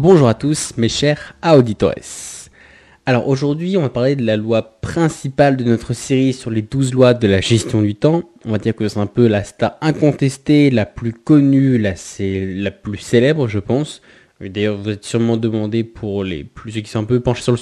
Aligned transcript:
Bonjour 0.00 0.28
à 0.28 0.34
tous 0.34 0.74
mes 0.76 0.88
chers 0.88 1.34
auditores. 1.44 1.92
Alors 3.04 3.26
aujourd'hui 3.26 3.76
on 3.76 3.82
va 3.82 3.88
parler 3.88 4.14
de 4.14 4.24
la 4.24 4.36
loi 4.36 4.62
principale 4.80 5.56
de 5.56 5.64
notre 5.64 5.92
série 5.92 6.32
sur 6.32 6.52
les 6.52 6.62
12 6.62 6.94
lois 6.94 7.14
de 7.14 7.26
la 7.26 7.40
gestion 7.40 7.82
du 7.82 7.96
temps. 7.96 8.22
On 8.44 8.52
va 8.52 8.58
dire 8.58 8.76
que 8.76 8.86
c'est 8.86 9.00
un 9.00 9.08
peu 9.08 9.26
la 9.26 9.42
star 9.42 9.76
incontestée, 9.80 10.70
la 10.70 10.86
plus 10.86 11.12
connue, 11.12 11.78
la, 11.78 11.94
la 12.20 12.70
plus 12.70 12.98
célèbre 12.98 13.48
je 13.48 13.58
pense. 13.58 14.00
D'ailleurs 14.40 14.76
vous 14.76 14.90
êtes 14.90 15.04
sûrement 15.04 15.36
demandé 15.36 15.82
pour 15.82 16.22
les 16.22 16.44
plus 16.44 16.70
ceux 16.70 16.80
qui 16.80 16.90
sont 16.90 17.00
un 17.00 17.04
peu 17.04 17.18
penchés 17.18 17.42
sur 17.42 17.56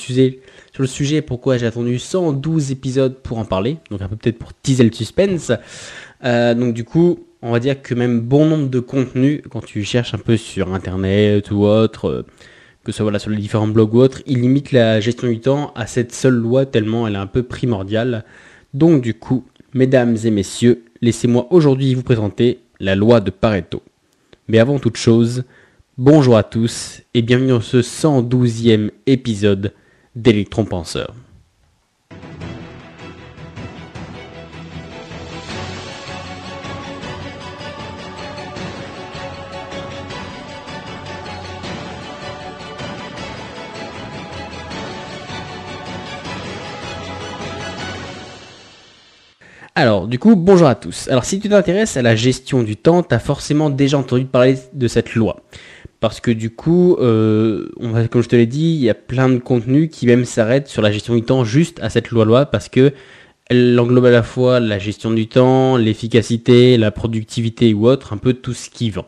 le 0.79 0.87
sujet, 0.87 1.23
pourquoi 1.23 1.57
j'ai 1.57 1.65
attendu 1.65 1.99
112 1.99 2.71
épisodes 2.71 3.17
pour 3.23 3.39
en 3.39 3.47
parler. 3.47 3.79
Donc 3.91 4.03
un 4.03 4.09
peu 4.09 4.17
peut-être 4.17 4.39
pour 4.39 4.53
teaser 4.53 4.85
le 4.85 4.93
suspense. 4.93 5.53
Euh, 6.23 6.53
donc 6.53 6.75
du 6.75 6.85
coup 6.85 7.26
on 7.43 7.53
va 7.53 7.61
dire 7.61 7.81
que 7.83 7.95
même 7.95 8.21
bon 8.21 8.47
nombre 8.47 8.69
de 8.69 8.81
contenus, 8.81 9.43
quand 9.51 9.65
tu 9.65 9.85
cherches 9.85 10.15
un 10.15 10.19
peu 10.19 10.37
sur 10.37 10.73
internet 10.73 11.51
ou 11.51 11.65
autre, 11.65 12.09
euh, 12.09 12.23
que 12.85 12.93
ce 12.93 12.99
soit 12.99 13.05
voilà, 13.05 13.19
sur 13.19 13.31
les 13.31 13.37
différents 13.37 13.69
blogs 13.69 13.95
ou 13.95 13.99
autres, 13.99 14.23
il 14.27 14.41
limite 14.41 14.73
la 14.73 15.01
gestion 15.01 15.29
du 15.29 15.41
temps 15.41 15.73
à 15.75 15.87
cette 15.87 16.13
seule 16.13 16.35
loi 16.35 16.67
tellement 16.67 17.07
elle 17.07 17.15
est 17.15 17.19
un 17.19 17.27
peu 17.27 17.43
primordiale. 17.43 18.25
Donc 18.75 19.03
du 19.03 19.15
coup, 19.15 19.45
mesdames 19.75 20.17
et 20.25 20.31
messieurs, 20.31 20.85
laissez-moi 21.03 21.47
aujourd'hui 21.51 21.95
vous 21.95 22.03
présenter 22.03 22.61
la 22.81 22.95
loi 22.95 23.21
de 23.21 23.31
Pareto. 23.31 23.83
Mais 24.49 24.59
avant 24.59 24.79
toute 24.79 24.97
chose, 24.97 25.45
bonjour 25.99 26.37
à 26.37 26.43
tous 26.43 27.03
et 27.15 27.23
bienvenue 27.23 27.49
dans 27.49 27.61
ce 27.61 27.79
112e 27.79 28.91
épisode 29.07 29.73
d'Electron 30.15 30.65
Penseur. 30.65 31.15
Alors, 49.79 50.09
du 50.09 50.19
coup, 50.19 50.37
bonjour 50.37 50.69
à 50.69 50.75
tous. 50.75 51.07
Alors, 51.09 51.27
si 51.27 51.39
tu 51.39 51.51
t'intéresses 51.51 51.99
à 51.99 52.03
la 52.03 52.17
gestion 52.17 52.63
du 52.63 52.77
temps, 52.77 53.03
tu 53.03 53.15
as 53.15 53.19
forcément 53.19 53.69
déjà 53.69 53.99
entendu 53.99 54.25
parler 54.25 54.55
de 54.73 54.89
cette 54.89 55.15
loi. 55.15 55.43
Parce 56.01 56.19
que 56.19 56.31
du 56.31 56.49
coup, 56.49 56.97
euh, 56.99 57.69
comme 58.11 58.23
je 58.23 58.29
te 58.31 58.37
l'ai 58.37 58.47
dit, 58.47 58.73
il 58.73 58.83
y 58.83 58.89
a 58.89 58.95
plein 58.95 59.29
de 59.29 59.37
contenus 59.37 59.91
qui 59.93 60.07
même 60.07 60.25
s'arrêtent 60.25 60.69
sur 60.69 60.81
la 60.81 60.91
gestion 60.91 61.15
du 61.15 61.21
temps 61.21 61.45
juste 61.45 61.79
à 61.83 61.91
cette 61.91 62.11
loi-loi 62.11 62.47
parce 62.47 62.71
que 62.71 62.95
elle 63.51 63.79
englobe 63.79 64.07
à 64.07 64.11
la 64.11 64.23
fois 64.23 64.61
la 64.61 64.79
gestion 64.79 65.11
du 65.11 65.29
temps, 65.29 65.77
l'efficacité, 65.77 66.79
la 66.79 66.91
productivité 66.91 67.75
ou 67.75 67.87
autre, 67.87 68.15
un 68.15 68.17
peu 68.17 68.33
tout 68.33 68.55
ce 68.55 68.71
qui 68.71 68.89
vend. 68.89 69.05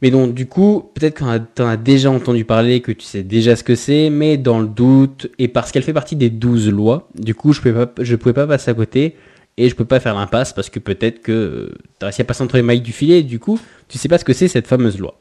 Mais 0.00 0.10
donc, 0.10 0.32
du 0.32 0.46
coup, 0.46 0.90
peut-être 0.94 1.16
que 1.16 1.24
tu 1.54 1.62
en 1.62 1.68
as 1.68 1.76
déjà 1.76 2.10
entendu 2.10 2.46
parler, 2.46 2.80
que 2.80 2.90
tu 2.90 3.04
sais 3.04 3.22
déjà 3.22 3.54
ce 3.54 3.62
que 3.62 3.74
c'est, 3.74 4.08
mais 4.08 4.38
dans 4.38 4.60
le 4.60 4.66
doute, 4.66 5.30
et 5.38 5.48
parce 5.48 5.72
qu'elle 5.72 5.82
fait 5.82 5.92
partie 5.92 6.16
des 6.16 6.30
12 6.30 6.70
lois, 6.70 7.10
du 7.18 7.34
coup, 7.34 7.52
je 7.52 7.60
ne 7.68 7.84
pouvais, 7.84 8.16
pouvais 8.16 8.32
pas 8.32 8.46
passer 8.46 8.70
à 8.70 8.74
côté 8.74 9.14
et 9.56 9.68
je 9.68 9.74
peux 9.74 9.84
pas 9.84 10.00
faire 10.00 10.14
l'impasse 10.14 10.52
parce 10.52 10.70
que 10.70 10.78
peut-être 10.78 11.22
que 11.22 11.72
tu 11.98 12.04
as 12.04 12.06
réussi 12.06 12.22
à 12.22 12.24
passer 12.24 12.42
entre 12.42 12.56
les 12.56 12.62
mailles 12.62 12.80
du 12.80 12.92
filet 12.92 13.20
et 13.20 13.22
du 13.22 13.38
coup, 13.38 13.58
tu 13.88 13.98
sais 13.98 14.08
pas 14.08 14.18
ce 14.18 14.24
que 14.24 14.32
c'est 14.32 14.48
cette 14.48 14.66
fameuse 14.66 14.98
loi. 14.98 15.20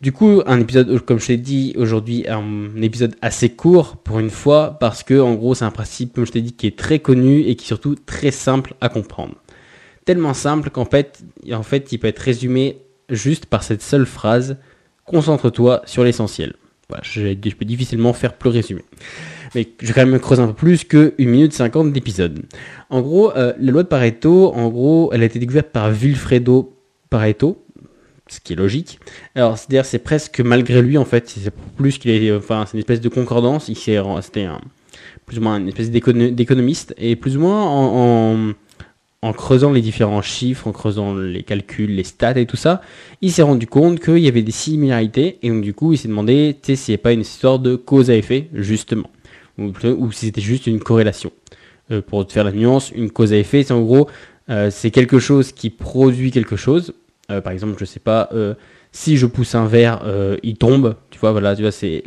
Du 0.00 0.12
coup, 0.12 0.42
un 0.46 0.60
épisode, 0.60 0.98
comme 1.00 1.18
je 1.20 1.28
t'ai 1.28 1.36
dit 1.36 1.72
aujourd'hui, 1.76 2.26
un 2.28 2.82
épisode 2.82 3.14
assez 3.22 3.50
court 3.50 3.96
pour 3.96 4.18
une 4.18 4.30
fois 4.30 4.76
parce 4.78 5.02
que 5.02 5.18
en 5.18 5.34
gros, 5.34 5.54
c'est 5.54 5.64
un 5.64 5.70
principe, 5.70 6.14
comme 6.14 6.26
je 6.26 6.32
t'ai 6.32 6.42
dit, 6.42 6.52
qui 6.52 6.66
est 6.66 6.76
très 6.76 6.98
connu 6.98 7.40
et 7.40 7.54
qui 7.54 7.64
est 7.64 7.68
surtout 7.68 7.94
très 7.94 8.30
simple 8.30 8.74
à 8.80 8.88
comprendre. 8.88 9.34
Tellement 10.04 10.34
simple 10.34 10.70
qu'en 10.70 10.84
fait, 10.84 11.22
en 11.50 11.62
fait, 11.62 11.92
il 11.92 11.98
peut 11.98 12.08
être 12.08 12.18
résumé 12.18 12.78
juste 13.08 13.46
par 13.46 13.62
cette 13.62 13.82
seule 13.82 14.04
phrase 14.04 14.58
concentre-toi 15.04 15.82
sur 15.86 16.04
l'essentiel. 16.04 16.54
Voilà, 16.88 17.02
je, 17.02 17.22
je 17.22 17.54
peux 17.54 17.64
difficilement 17.64 18.12
faire 18.12 18.34
plus 18.34 18.50
résumé 18.50 18.82
mais 19.54 19.68
je 19.80 19.86
vais 19.86 19.92
quand 19.92 20.06
même 20.06 20.18
creuser 20.18 20.42
un 20.42 20.48
peu 20.48 20.54
plus 20.54 20.84
que 20.84 21.14
1 21.18 21.24
minute 21.26 21.52
50 21.52 21.92
d'épisode. 21.92 22.42
En 22.90 23.00
gros, 23.00 23.36
euh, 23.36 23.52
la 23.60 23.72
loi 23.72 23.82
de 23.82 23.88
Pareto, 23.88 24.52
en 24.54 24.68
gros, 24.68 25.10
elle 25.12 25.22
a 25.22 25.26
été 25.26 25.38
découverte 25.38 25.68
par 25.68 25.90
Vilfredo 25.90 26.76
Pareto, 27.10 27.64
ce 28.28 28.40
qui 28.40 28.54
est 28.54 28.56
logique. 28.56 28.98
Alors, 29.34 29.58
c'est-à-dire, 29.58 29.84
c'est 29.84 29.98
presque 29.98 30.40
malgré 30.40 30.82
lui, 30.82 30.98
en 30.98 31.04
fait, 31.04 31.28
c'est 31.28 31.52
plus 31.76 31.98
qu'il 31.98 32.10
est, 32.10 32.32
enfin, 32.32 32.64
c'est 32.66 32.74
une 32.74 32.80
espèce 32.80 33.00
de 33.00 33.08
concordance, 33.08 33.68
il 33.68 33.76
s'est, 33.76 33.98
c'était 34.22 34.48
plus 35.26 35.38
ou 35.38 35.42
moins 35.42 35.58
une 35.58 35.68
espèce 35.68 35.90
d'économiste, 35.90 36.94
et 36.98 37.16
plus 37.16 37.36
ou 37.36 37.40
moins 37.40 37.62
en, 37.62 39.32
creusant 39.32 39.72
les 39.72 39.80
différents 39.80 40.20
chiffres, 40.20 40.68
en 40.68 40.72
creusant 40.72 41.14
les 41.14 41.42
calculs, 41.42 41.94
les 41.94 42.04
stats 42.04 42.38
et 42.38 42.44
tout 42.44 42.58
ça, 42.58 42.82
il 43.22 43.32
s'est 43.32 43.42
rendu 43.42 43.66
compte 43.66 43.98
qu'il 43.98 44.18
y 44.18 44.28
avait 44.28 44.42
des 44.42 44.52
similarités, 44.52 45.38
et 45.42 45.48
donc 45.48 45.62
du 45.62 45.72
coup, 45.72 45.92
il 45.92 45.98
s'est 45.98 46.08
demandé, 46.08 46.56
n'y 46.68 46.94
a 46.94 46.98
pas 46.98 47.12
une 47.12 47.22
histoire 47.22 47.58
de 47.58 47.74
cause 47.74 48.10
à 48.10 48.16
effet, 48.16 48.48
justement 48.52 49.08
ou, 49.58 50.12
si 50.12 50.26
c'était 50.26 50.40
juste 50.40 50.66
une 50.66 50.80
corrélation. 50.80 51.30
Euh, 51.90 52.00
pour 52.00 52.26
te 52.26 52.32
faire 52.32 52.44
la 52.44 52.52
nuance, 52.52 52.90
une 52.92 53.10
cause 53.10 53.32
à 53.32 53.36
effet, 53.36 53.62
c'est 53.62 53.72
en 53.72 53.82
gros, 53.82 54.08
euh, 54.48 54.70
c'est 54.70 54.90
quelque 54.90 55.18
chose 55.18 55.52
qui 55.52 55.70
produit 55.70 56.30
quelque 56.30 56.56
chose. 56.56 56.94
Euh, 57.30 57.40
par 57.40 57.52
exemple, 57.52 57.74
je 57.78 57.84
sais 57.84 58.00
pas, 58.00 58.30
si 58.92 59.16
je 59.16 59.26
pousse 59.26 59.54
un 59.54 59.66
verre, 59.66 60.02
il 60.42 60.56
tombe. 60.56 60.96
Tu 61.10 61.18
vois, 61.18 61.32
voilà, 61.32 61.56
tu 61.56 61.62
vois, 61.62 61.72
c'est, 61.72 62.04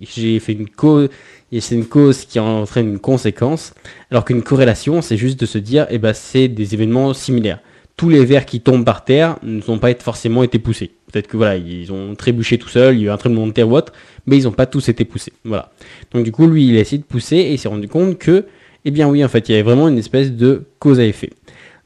j'ai 0.00 0.38
fait 0.40 0.52
une 0.52 0.68
cause, 0.68 1.08
et 1.52 1.60
c'est 1.60 1.74
une 1.74 1.86
cause 1.86 2.24
qui 2.24 2.38
entraîne 2.38 2.88
une 2.88 2.98
conséquence. 3.00 3.74
Alors 4.10 4.24
qu'une 4.24 4.42
corrélation, 4.42 5.02
c'est 5.02 5.16
juste 5.16 5.40
de 5.40 5.46
se 5.46 5.58
dire, 5.58 5.86
eh 5.90 5.98
ben, 5.98 6.12
c'est 6.12 6.48
des 6.48 6.74
événements 6.74 7.12
similaires. 7.14 7.60
Tous 7.96 8.08
les 8.08 8.24
verres 8.24 8.46
qui 8.46 8.60
tombent 8.60 8.84
par 8.84 9.04
terre 9.04 9.38
ne 9.42 9.60
sont 9.60 9.78
pas 9.78 9.92
forcément 9.94 10.42
été 10.42 10.58
poussés. 10.58 10.92
Peut-être 11.10 11.26
que 11.26 11.36
voilà, 11.36 11.56
ils 11.56 11.92
ont 11.92 12.14
trébuché 12.14 12.58
tout 12.58 12.68
seuls, 12.68 12.96
il 12.96 13.00
y 13.00 13.04
a 13.04 13.06
eu 13.06 13.10
un 13.10 13.16
tremblement 13.16 13.46
de 13.46 13.52
terre 13.52 13.68
ou 13.68 13.76
autre, 13.76 13.92
mais 14.26 14.36
ils 14.36 14.44
n'ont 14.44 14.52
pas 14.52 14.66
tous 14.66 14.88
été 14.88 15.04
poussés. 15.04 15.32
Voilà. 15.44 15.72
Donc 16.12 16.24
du 16.24 16.32
coup, 16.32 16.46
lui, 16.46 16.68
il 16.68 16.76
a 16.76 16.80
essayé 16.80 16.98
de 16.98 17.04
pousser 17.04 17.36
et 17.36 17.52
il 17.52 17.58
s'est 17.58 17.68
rendu 17.68 17.88
compte 17.88 18.18
que, 18.18 18.44
eh 18.84 18.90
bien 18.90 19.08
oui, 19.08 19.24
en 19.24 19.28
fait, 19.28 19.48
il 19.48 19.52
y 19.52 19.54
avait 19.54 19.62
vraiment 19.62 19.88
une 19.88 19.98
espèce 19.98 20.32
de 20.32 20.64
cause 20.78 21.00
à 21.00 21.04
effet. 21.04 21.30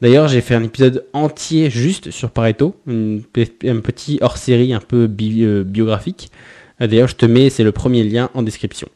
D'ailleurs, 0.03 0.27
j'ai 0.27 0.41
fait 0.41 0.57
un 0.57 0.65
épisode 0.65 1.07
entier 1.13 1.71
juste 1.71 2.11
sur 2.11 2.33
Pareto, 2.33 2.75
un 2.89 3.21
petit 3.81 4.19
hors-série 4.21 4.75
un 4.75 4.81
peu 4.81 5.09
euh, 5.09 5.63
biographique. 5.63 6.33
Euh, 6.81 6.89
d'ailleurs, 6.89 7.07
je 7.07 7.15
te 7.15 7.25
mets, 7.25 7.51
c'est 7.51 7.63
le 7.63 7.71
premier 7.71 8.03
lien 8.03 8.29
en 8.35 8.43
description. 8.43 8.89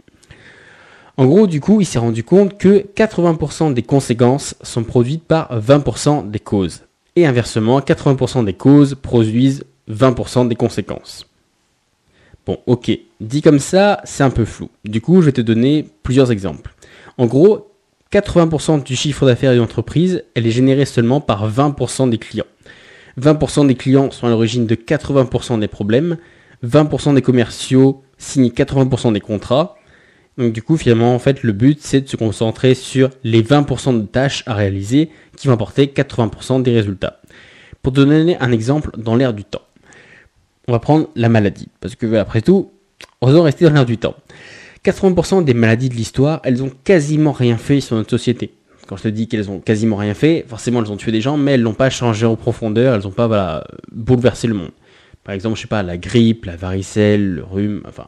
En 1.16 1.26
gros, 1.26 1.46
du 1.46 1.60
coup, 1.60 1.80
il 1.80 1.84
s'est 1.84 2.00
rendu 2.00 2.24
compte 2.24 2.58
que 2.58 2.84
80% 2.96 3.72
des 3.72 3.82
conséquences 3.82 4.56
sont 4.62 4.82
produites 4.82 5.22
par 5.22 5.58
20% 5.60 6.28
des 6.28 6.40
causes. 6.40 6.82
Et 7.14 7.24
inversement, 7.24 7.78
80% 7.78 8.44
des 8.44 8.52
causes 8.52 8.96
produisent 8.96 9.64
20% 9.90 10.48
des 10.48 10.56
conséquences. 10.56 11.26
Bon, 12.46 12.58
ok, 12.66 12.96
dit 13.20 13.42
comme 13.42 13.58
ça, 13.58 14.00
c'est 14.04 14.22
un 14.22 14.30
peu 14.30 14.44
flou. 14.44 14.70
Du 14.84 15.00
coup, 15.00 15.20
je 15.20 15.26
vais 15.26 15.32
te 15.32 15.40
donner 15.40 15.88
plusieurs 16.04 16.30
exemples. 16.30 16.74
En 17.18 17.26
gros, 17.26 17.72
80% 18.12 18.84
du 18.84 18.94
chiffre 18.94 19.26
d'affaires 19.26 19.52
d'une 19.52 19.62
entreprise, 19.62 20.22
elle 20.34 20.46
est 20.46 20.52
générée 20.52 20.84
seulement 20.84 21.20
par 21.20 21.50
20% 21.50 22.08
des 22.08 22.18
clients. 22.18 22.46
20% 23.20 23.66
des 23.66 23.74
clients 23.74 24.10
sont 24.12 24.28
à 24.28 24.30
l'origine 24.30 24.66
de 24.66 24.74
80% 24.76 25.58
des 25.58 25.66
problèmes, 25.66 26.18
20% 26.64 27.14
des 27.14 27.22
commerciaux 27.22 28.02
signent 28.16 28.50
80% 28.50 29.12
des 29.12 29.20
contrats. 29.20 29.76
Donc 30.38 30.52
du 30.52 30.62
coup, 30.62 30.76
finalement, 30.76 31.14
en 31.14 31.18
fait, 31.18 31.42
le 31.42 31.52
but, 31.52 31.78
c'est 31.80 32.02
de 32.02 32.08
se 32.08 32.16
concentrer 32.16 32.74
sur 32.74 33.10
les 33.24 33.42
20% 33.42 34.00
de 34.00 34.06
tâches 34.06 34.44
à 34.46 34.54
réaliser 34.54 35.10
qui 35.36 35.48
vont 35.48 35.54
apporter 35.54 35.86
80% 35.86 36.62
des 36.62 36.72
résultats. 36.72 37.20
Pour 37.82 37.92
te 37.92 38.00
donner 38.00 38.36
un 38.38 38.52
exemple 38.52 38.90
dans 38.98 39.16
l'air 39.16 39.32
du 39.34 39.44
temps 39.44 39.65
on 40.68 40.72
va 40.72 40.78
prendre 40.78 41.08
la 41.14 41.28
maladie. 41.28 41.68
Parce 41.80 41.94
que, 41.94 42.14
après 42.16 42.42
tout, 42.42 42.70
on 43.20 43.30
doit 43.30 43.44
rester 43.44 43.64
dans 43.64 43.72
l'air 43.72 43.86
du 43.86 43.98
temps. 43.98 44.16
80% 44.84 45.44
des 45.44 45.54
maladies 45.54 45.88
de 45.88 45.94
l'histoire, 45.94 46.40
elles 46.44 46.62
ont 46.62 46.70
quasiment 46.84 47.32
rien 47.32 47.56
fait 47.56 47.80
sur 47.80 47.96
notre 47.96 48.10
société. 48.10 48.52
Quand 48.86 48.96
je 48.96 49.04
te 49.04 49.08
dis 49.08 49.26
qu'elles 49.26 49.50
ont 49.50 49.58
quasiment 49.58 49.96
rien 49.96 50.14
fait, 50.14 50.44
forcément 50.46 50.80
elles 50.80 50.92
ont 50.92 50.96
tué 50.96 51.10
des 51.10 51.20
gens, 51.20 51.36
mais 51.36 51.52
elles 51.52 51.62
n'ont 51.62 51.74
pas 51.74 51.90
changé 51.90 52.24
en 52.24 52.36
profondeur, 52.36 52.94
elles 52.94 53.02
n'ont 53.02 53.10
pas 53.10 53.26
voilà, 53.26 53.66
bouleversé 53.90 54.46
le 54.46 54.54
monde. 54.54 54.70
Par 55.24 55.34
exemple, 55.34 55.56
je 55.56 55.62
sais 55.62 55.68
pas, 55.68 55.82
la 55.82 55.98
grippe, 55.98 56.44
la 56.44 56.54
varicelle, 56.54 57.34
le 57.34 57.42
rhume, 57.42 57.82
enfin, 57.88 58.06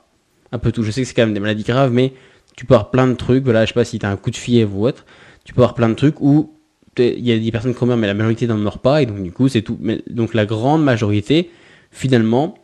un 0.53 0.59
peu 0.59 0.71
tout. 0.71 0.85
Je 0.85 0.93
sais 0.93 1.03
que 1.03 1.09
c'est 1.09 1.15
quand 1.15 1.25
même 1.25 1.35
des 1.35 1.41
maladies 1.41 1.65
graves, 1.65 1.93
mais 1.93 2.13
tu 2.55 2.65
peux 2.65 2.75
avoir 2.75 2.91
plein 2.91 3.09
de 3.09 3.15
trucs, 3.15 3.43
voilà, 3.43 3.65
je 3.65 3.69
sais 3.69 3.75
pas 3.75 3.85
si 3.85 3.99
tu 3.99 4.07
as 4.07 4.11
un 4.11 4.17
coup 4.17 4.31
de 4.31 4.37
fièvre 4.37 4.77
ou 4.77 4.87
autre, 4.87 5.05
tu 5.45 5.53
peux 5.53 5.63
avoir 5.63 5.75
plein 5.75 5.89
de 5.89 5.95
trucs 5.95 6.21
où 6.21 6.53
il 6.97 7.27
y 7.27 7.33
a 7.33 7.39
des 7.39 7.51
personnes 7.51 7.75
qui 7.75 7.85
meurent, 7.85 7.97
mais 7.97 8.07
la 8.07 8.15
majorité 8.15 8.47
n'en 8.47 8.57
meurt 8.57 8.81
pas, 8.81 9.03
et 9.03 9.07
donc 9.07 9.23
du 9.23 9.33
coup 9.33 9.49
c'est 9.49 9.63
tout. 9.63 9.79
Mais, 9.81 10.03
donc 10.09 10.35
la 10.35 10.47
grande 10.47 10.85
majorité, 10.85 11.51
finalement, 11.91 12.55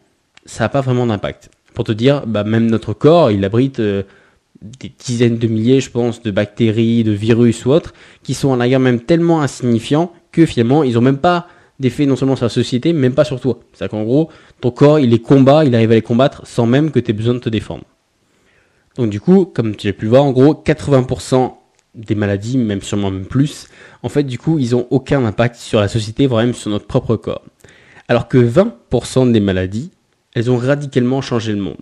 ça 0.46 0.64
n'a 0.64 0.68
pas 0.68 0.80
vraiment 0.80 1.06
d'impact. 1.06 1.50
Pour 1.74 1.84
te 1.84 1.92
dire, 1.92 2.26
bah, 2.26 2.44
même 2.44 2.66
notre 2.66 2.92
corps, 2.92 3.30
il 3.30 3.44
abrite 3.44 3.80
euh, 3.80 4.02
des 4.62 4.92
dizaines 4.98 5.38
de 5.38 5.46
milliers, 5.46 5.80
je 5.80 5.90
pense, 5.90 6.22
de 6.22 6.30
bactéries, 6.30 7.04
de 7.04 7.12
virus 7.12 7.66
ou 7.66 7.70
autres, 7.70 7.92
qui 8.22 8.34
sont 8.34 8.48
en 8.48 8.60
ailleurs 8.60 8.80
même 8.80 9.00
tellement 9.00 9.42
insignifiants 9.42 10.12
que 10.32 10.46
finalement, 10.46 10.82
ils 10.82 10.94
n'ont 10.94 11.00
même 11.00 11.18
pas 11.18 11.48
d'effet 11.80 12.06
non 12.06 12.16
seulement 12.16 12.36
sur 12.36 12.44
la 12.44 12.50
société, 12.50 12.92
mais 12.92 13.00
même 13.00 13.14
pas 13.14 13.24
sur 13.24 13.40
toi. 13.40 13.58
C'est-à-dire 13.72 13.90
qu'en 13.90 14.04
gros, 14.04 14.30
ton 14.60 14.70
corps, 14.70 15.00
il 15.00 15.10
les 15.10 15.20
combat, 15.20 15.64
il 15.64 15.74
arrive 15.74 15.90
à 15.90 15.94
les 15.94 16.02
combattre 16.02 16.46
sans 16.46 16.66
même 16.66 16.90
que 16.90 17.00
tu 17.00 17.10
aies 17.10 17.14
besoin 17.14 17.34
de 17.34 17.40
te 17.40 17.48
défendre. 17.48 17.84
Donc 18.96 19.10
du 19.10 19.20
coup, 19.20 19.44
comme 19.44 19.74
tu 19.74 19.88
as 19.88 19.92
pu 19.92 20.04
le 20.04 20.10
voir, 20.10 20.24
en 20.24 20.32
gros, 20.32 20.54
80% 20.54 21.54
des 21.94 22.14
maladies, 22.14 22.58
même 22.58 22.82
sûrement 22.82 23.10
même 23.10 23.26
plus, 23.26 23.68
en 24.02 24.08
fait, 24.08 24.24
du 24.24 24.38
coup, 24.38 24.58
ils 24.58 24.70
n'ont 24.70 24.86
aucun 24.90 25.24
impact 25.24 25.56
sur 25.56 25.80
la 25.80 25.88
société, 25.88 26.26
voire 26.26 26.44
même 26.44 26.54
sur 26.54 26.70
notre 26.70 26.86
propre 26.86 27.16
corps. 27.16 27.42
Alors 28.08 28.28
que 28.28 28.38
20% 28.38 29.32
des 29.32 29.40
maladies, 29.40 29.90
elles 30.34 30.50
ont 30.50 30.56
radicalement 30.56 31.22
changé 31.22 31.52
le 31.52 31.58
monde. 31.58 31.76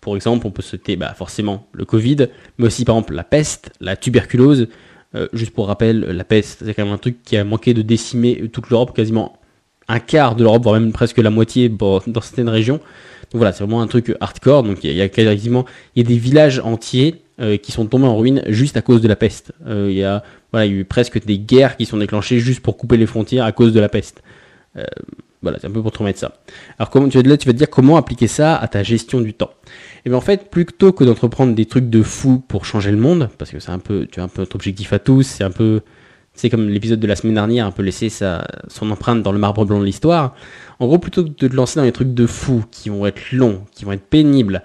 Pour 0.00 0.16
exemple, 0.16 0.46
on 0.46 0.50
peut 0.50 0.62
citer 0.62 0.96
bah, 0.96 1.14
forcément 1.14 1.66
le 1.72 1.84
Covid, 1.84 2.28
mais 2.58 2.66
aussi 2.66 2.84
par 2.84 2.96
exemple 2.96 3.14
la 3.14 3.24
peste, 3.24 3.72
la 3.80 3.96
tuberculose. 3.96 4.68
Euh, 5.14 5.28
juste 5.32 5.52
pour 5.52 5.68
rappel, 5.68 6.00
la 6.00 6.24
peste, 6.24 6.64
c'est 6.64 6.74
quand 6.74 6.84
même 6.84 6.94
un 6.94 6.98
truc 6.98 7.22
qui 7.22 7.36
a 7.36 7.44
manqué 7.44 7.74
de 7.74 7.82
décimer 7.82 8.48
toute 8.48 8.70
l'Europe, 8.70 8.96
quasiment 8.96 9.38
un 9.88 10.00
quart 10.00 10.34
de 10.34 10.42
l'Europe, 10.42 10.62
voire 10.62 10.80
même 10.80 10.92
presque 10.92 11.18
la 11.18 11.30
moitié 11.30 11.68
dans 11.68 12.00
certaines 12.20 12.48
régions. 12.48 12.78
Donc 13.30 13.38
voilà, 13.38 13.52
c'est 13.52 13.64
vraiment 13.64 13.80
un 13.80 13.86
truc 13.86 14.14
hardcore. 14.20 14.64
Donc 14.64 14.82
il 14.84 14.92
y 14.92 15.00
a, 15.00 15.08
quasiment, 15.08 15.64
des 15.94 16.02
villages 16.02 16.58
entiers 16.58 17.22
euh, 17.40 17.56
qui 17.56 17.72
sont 17.72 17.86
tombés 17.86 18.06
en 18.06 18.16
ruine 18.16 18.42
juste 18.48 18.76
à 18.76 18.82
cause 18.82 19.00
de 19.00 19.08
la 19.08 19.16
peste. 19.16 19.52
Euh, 19.66 19.88
il 19.90 19.96
y 19.96 20.04
a, 20.04 20.22
eu 20.66 20.84
presque 20.84 21.24
des 21.24 21.38
guerres 21.38 21.76
qui 21.76 21.86
sont 21.86 21.96
déclenchées 21.96 22.40
juste 22.40 22.60
pour 22.60 22.76
couper 22.76 22.96
les 22.96 23.06
frontières 23.06 23.44
à 23.44 23.52
cause 23.52 23.72
de 23.72 23.80
la 23.80 23.88
peste. 23.88 24.22
Voilà, 25.42 25.58
c'est 25.60 25.66
un 25.66 25.70
peu 25.70 25.82
pour 25.82 25.92
te 25.92 25.98
remettre 25.98 26.18
ça. 26.18 26.32
Alors 26.78 26.90
comment 26.90 27.08
tu 27.08 27.18
vas 27.18 27.28
là, 27.28 27.36
tu 27.36 27.46
vas 27.46 27.52
te 27.52 27.58
dire 27.58 27.70
comment 27.70 27.96
appliquer 27.96 28.28
ça 28.28 28.56
à 28.56 28.68
ta 28.68 28.82
gestion 28.82 29.20
du 29.20 29.34
temps. 29.34 29.50
Et 29.64 30.06
eh 30.06 30.08
bien 30.10 30.18
en 30.18 30.22
fait, 30.22 30.50
plutôt 30.50 30.92
que 30.92 31.04
d'entreprendre 31.04 31.54
des 31.54 31.66
trucs 31.66 31.90
de 31.90 32.02
fou 32.02 32.42
pour 32.46 32.64
changer 32.64 32.90
le 32.90 32.96
monde, 32.96 33.28
parce 33.38 33.50
que 33.50 33.58
c'est 33.58 33.70
un 33.70 33.78
peu, 33.78 34.06
tu 34.10 34.20
as 34.20 34.24
un 34.24 34.28
peu 34.28 34.42
notre 34.42 34.56
objectif 34.56 34.92
à 34.92 34.98
tous, 34.98 35.22
c'est 35.22 35.44
un 35.44 35.50
peu, 35.50 35.80
c'est 36.34 36.50
comme 36.50 36.68
l'épisode 36.68 37.00
de 37.00 37.06
la 37.06 37.16
semaine 37.16 37.34
dernière, 37.34 37.66
un 37.66 37.70
peu 37.72 37.82
laisser 37.82 38.08
son 38.08 38.90
empreinte 38.90 39.22
dans 39.22 39.32
le 39.32 39.38
marbre 39.38 39.64
blanc 39.64 39.80
de 39.80 39.84
l'histoire. 39.84 40.34
En 40.78 40.86
gros, 40.86 40.98
plutôt 40.98 41.24
que 41.24 41.28
de 41.28 41.48
te 41.48 41.54
lancer 41.54 41.78
dans 41.78 41.86
des 41.86 41.92
trucs 41.92 42.14
de 42.14 42.26
fou 42.26 42.64
qui 42.70 42.88
vont 42.88 43.06
être 43.06 43.32
longs, 43.32 43.62
qui 43.72 43.84
vont 43.84 43.92
être 43.92 44.04
pénibles, 44.04 44.62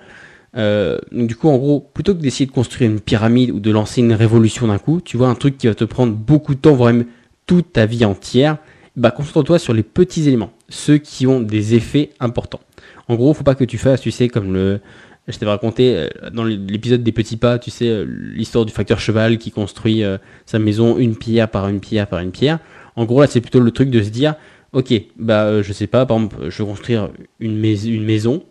euh, 0.56 0.98
du 1.12 1.36
coup, 1.36 1.50
en 1.50 1.58
gros, 1.58 1.80
plutôt 1.80 2.16
que 2.16 2.22
d'essayer 2.22 2.46
de 2.46 2.52
construire 2.52 2.90
une 2.90 3.00
pyramide 3.00 3.52
ou 3.52 3.60
de 3.60 3.72
lancer 3.72 4.02
une 4.02 4.14
révolution 4.14 4.68
d'un 4.68 4.80
coup, 4.80 5.02
tu 5.02 5.18
vois 5.18 5.28
un 5.28 5.36
truc 5.36 5.58
qui 5.58 5.68
va 5.68 5.76
te 5.76 5.84
prendre 5.84 6.14
beaucoup 6.14 6.56
de 6.56 6.60
temps, 6.60 6.74
voire 6.74 6.94
même 6.94 7.06
toute 7.46 7.74
ta 7.74 7.86
vie 7.86 8.06
entière, 8.06 8.58
bah 8.98 9.12
concentre-toi 9.12 9.60
sur 9.60 9.74
les 9.74 9.84
petits 9.84 10.28
éléments, 10.28 10.52
ceux 10.68 10.98
qui 10.98 11.26
ont 11.28 11.40
des 11.40 11.76
effets 11.76 12.10
importants. 12.20 12.60
En 13.08 13.16
gros, 13.16 13.34
faut 13.34 13.44
pas 13.44 13.56
que 13.56 13.64
tu 13.64 13.78
fasses, 13.78 14.02
tu 14.02 14.12
sais, 14.12 14.28
comme 14.28 14.54
le, 14.54 14.82
je 15.28 15.38
t'avais 15.38 15.52
raconté 15.52 15.96
euh, 15.96 16.08
dans 16.34 16.44
l'épisode 16.44 17.04
des 17.04 17.14
petits 17.14 17.38
pas, 17.38 17.60
tu 17.60 17.72
sais, 17.72 17.88
euh, 17.88 18.06
l'histoire 18.06 18.66
du 18.66 18.74
facteur 18.74 19.00
cheval 19.00 19.38
qui 19.38 19.52
construit 19.52 20.04
sa 20.46 20.60
maison 20.60 20.98
une 20.98 21.16
pierre 21.16 21.50
par 21.50 21.70
une 21.70 21.80
pierre 21.80 22.08
par 22.08 22.20
une 22.20 22.32
pierre. 22.32 22.60
En 22.96 23.06
gros, 23.06 23.22
là, 23.22 23.28
c'est 23.28 23.42
plutôt 23.42 23.60
le 23.60 23.72
truc 23.72 23.90
de 23.90 24.02
se 24.02 24.10
dire, 24.10 24.36
ok, 24.74 24.94
bah, 25.18 25.62
je 25.62 25.74
sais 25.74 25.88
pas, 25.88 26.06
par 26.06 26.18
exemple, 26.18 26.50
je 26.50 26.64
vais 26.64 26.68
construire 26.68 27.10
une, 27.40 27.58
maison 27.58 28.44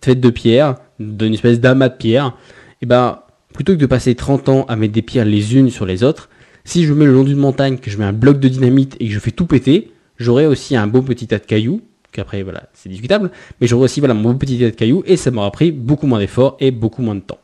faite 0.00 0.20
de 0.20 0.30
pierre, 0.30 0.76
d'une 0.98 1.34
espèce 1.34 1.60
d'amas 1.60 1.88
de 1.88 1.96
pierre, 1.96 2.36
et 2.82 2.86
ben 2.86 3.20
plutôt 3.52 3.72
que 3.74 3.78
de 3.78 3.86
passer 3.86 4.14
30 4.14 4.48
ans 4.48 4.64
à 4.68 4.76
mettre 4.76 4.92
des 4.92 5.02
pierres 5.02 5.24
les 5.24 5.56
unes 5.56 5.70
sur 5.70 5.86
les 5.86 6.02
autres, 6.02 6.28
si 6.64 6.84
je 6.84 6.92
mets 6.92 7.04
le 7.04 7.12
long 7.12 7.24
d'une 7.24 7.38
montagne, 7.38 7.78
que 7.78 7.90
je 7.90 7.98
mets 7.98 8.04
un 8.04 8.12
bloc 8.12 8.40
de 8.40 8.48
dynamite 8.48 8.96
et 9.00 9.08
que 9.08 9.12
je 9.12 9.18
fais 9.18 9.30
tout 9.30 9.46
péter, 9.46 9.92
j'aurai 10.18 10.46
aussi 10.46 10.76
un 10.76 10.86
beau 10.86 11.02
petit 11.02 11.26
tas 11.26 11.38
de 11.38 11.44
cailloux, 11.44 11.82
qu'après 12.12 12.42
voilà, 12.42 12.68
c'est 12.72 12.88
discutable, 12.88 13.30
mais 13.60 13.66
j'aurai 13.66 13.84
aussi 13.84 14.00
voilà 14.00 14.14
mon 14.14 14.32
beau 14.32 14.38
petit 14.38 14.58
tas 14.58 14.70
de 14.70 14.76
cailloux 14.76 15.02
et 15.06 15.16
ça 15.16 15.30
m'aura 15.30 15.50
pris 15.50 15.72
beaucoup 15.72 16.06
moins 16.06 16.18
d'efforts 16.18 16.56
et 16.60 16.70
beaucoup 16.70 17.02
moins 17.02 17.14
de 17.14 17.20
temps. 17.20 17.38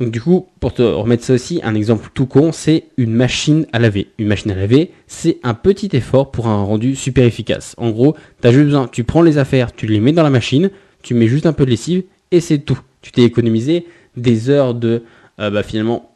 Donc 0.00 0.12
du 0.12 0.20
coup, 0.20 0.46
pour 0.60 0.72
te 0.74 0.82
remettre 0.82 1.24
ça 1.24 1.34
aussi, 1.34 1.60
un 1.64 1.74
exemple 1.74 2.08
tout 2.14 2.26
con, 2.26 2.52
c'est 2.52 2.84
une 2.96 3.12
machine 3.12 3.66
à 3.72 3.80
laver. 3.80 4.08
Une 4.18 4.28
machine 4.28 4.50
à 4.52 4.54
laver, 4.54 4.92
c'est 5.08 5.38
un 5.42 5.54
petit 5.54 5.88
effort 5.92 6.30
pour 6.30 6.46
un 6.46 6.62
rendu 6.62 6.94
super 6.94 7.24
efficace. 7.24 7.74
En 7.78 7.90
gros, 7.90 8.14
tu 8.40 8.46
as 8.46 8.52
juste 8.52 8.66
besoin, 8.66 8.86
tu 8.86 9.02
prends 9.02 9.22
les 9.22 9.38
affaires, 9.38 9.74
tu 9.74 9.86
les 9.86 9.98
mets 9.98 10.12
dans 10.12 10.22
la 10.22 10.30
machine, 10.30 10.70
tu 11.02 11.14
mets 11.14 11.26
juste 11.26 11.46
un 11.46 11.52
peu 11.52 11.64
de 11.64 11.70
lessive 11.70 12.04
et 12.30 12.40
c'est 12.40 12.58
tout. 12.58 12.78
Tu 13.02 13.10
t'es 13.10 13.22
économisé 13.22 13.86
des 14.16 14.50
heures 14.50 14.74
de, 14.74 15.02
euh, 15.40 15.50
bah, 15.50 15.64
finalement, 15.64 16.12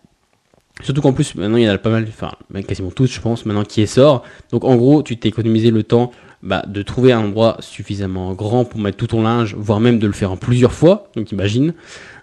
surtout 0.83 1.01
qu'en 1.01 1.13
plus 1.13 1.35
maintenant 1.35 1.57
il 1.57 1.65
y 1.65 1.71
en 1.71 1.73
a 1.75 1.79
pas 1.79 1.91
mal, 1.91 2.07
enfin 2.09 2.33
quasiment 2.67 2.91
tous 2.91 3.13
je 3.13 3.21
pense 3.21 3.47
maintenant 3.47 3.65
qui 3.65 3.81
est 3.83 3.87
sort. 3.87 4.23
Donc 4.51 4.65
en 4.65 4.77
gros 4.77 5.03
tu 5.03 5.17
t'es 5.17 5.29
économisé 5.29 5.71
le 5.71 5.83
temps 5.83 6.13
bah, 6.43 6.65
de 6.67 6.83
trouver 6.83 7.13
un 7.13 7.21
endroit 7.21 7.57
suffisamment 7.61 8.33
grand 8.35 8.65
pour 8.65 8.81
mettre 8.81 8.97
tout 8.97 9.09
ton 9.09 9.23
linge, 9.23 9.55
voire 9.57 9.81
même 9.81 9.99
de 9.99 10.07
le 10.07 10.13
faire 10.13 10.33
en 10.33 10.37
plusieurs 10.37 10.73
fois. 10.73 11.09
Donc 11.17 11.33
imagine. 11.33 11.75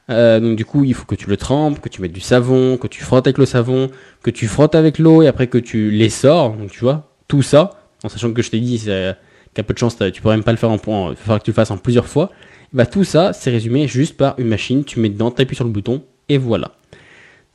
Euh, 0.09 0.39
donc 0.39 0.55
du 0.55 0.65
coup, 0.65 0.83
il 0.83 0.95
faut 0.95 1.05
que 1.05 1.13
tu 1.13 1.29
le 1.29 1.37
trempes, 1.37 1.79
que 1.79 1.87
tu 1.87 2.01
mettes 2.01 2.11
du 2.11 2.19
savon, 2.19 2.77
que 2.77 2.87
tu 2.87 3.03
frottes 3.03 3.27
avec 3.27 3.37
le 3.37 3.45
savon, 3.45 3.89
que 4.23 4.31
tu 4.31 4.47
frottes 4.47 4.73
avec 4.73 4.97
l'eau 4.97 5.21
et 5.21 5.27
après 5.27 5.47
que 5.47 5.59
tu 5.59 5.91
les 5.91 6.09
sors. 6.09 6.55
Donc 6.55 6.71
tu 6.71 6.79
vois, 6.79 7.11
tout 7.27 7.43
ça, 7.43 7.79
en 8.03 8.09
sachant 8.09 8.33
que 8.33 8.41
je 8.41 8.49
t'ai 8.49 8.59
dit 8.59 8.83
qu'à 9.53 9.63
peu 9.63 9.73
de 9.73 9.79
chance, 9.79 9.97
tu 10.11 10.21
pourrais 10.21 10.35
même 10.35 10.43
pas 10.43 10.51
le 10.51 10.57
faire 10.57 10.71
en 10.71 10.79
point, 10.79 11.11
il 11.11 11.15
faudra 11.15 11.39
que 11.39 11.43
tu 11.45 11.51
le 11.51 11.55
fasses 11.55 11.71
en 11.71 11.77
plusieurs 11.77 12.07
fois 12.07 12.31
bah 12.73 12.85
tout 12.85 13.03
ça, 13.03 13.33
c'est 13.33 13.49
résumé 13.49 13.87
juste 13.87 14.15
par 14.17 14.35
une 14.37 14.47
machine, 14.47 14.83
tu 14.83 14.99
mets 14.99 15.09
dedans, 15.09 15.31
tu 15.31 15.41
appuies 15.41 15.55
sur 15.55 15.65
le 15.65 15.71
bouton, 15.71 16.03
et 16.27 16.37
voilà. 16.37 16.71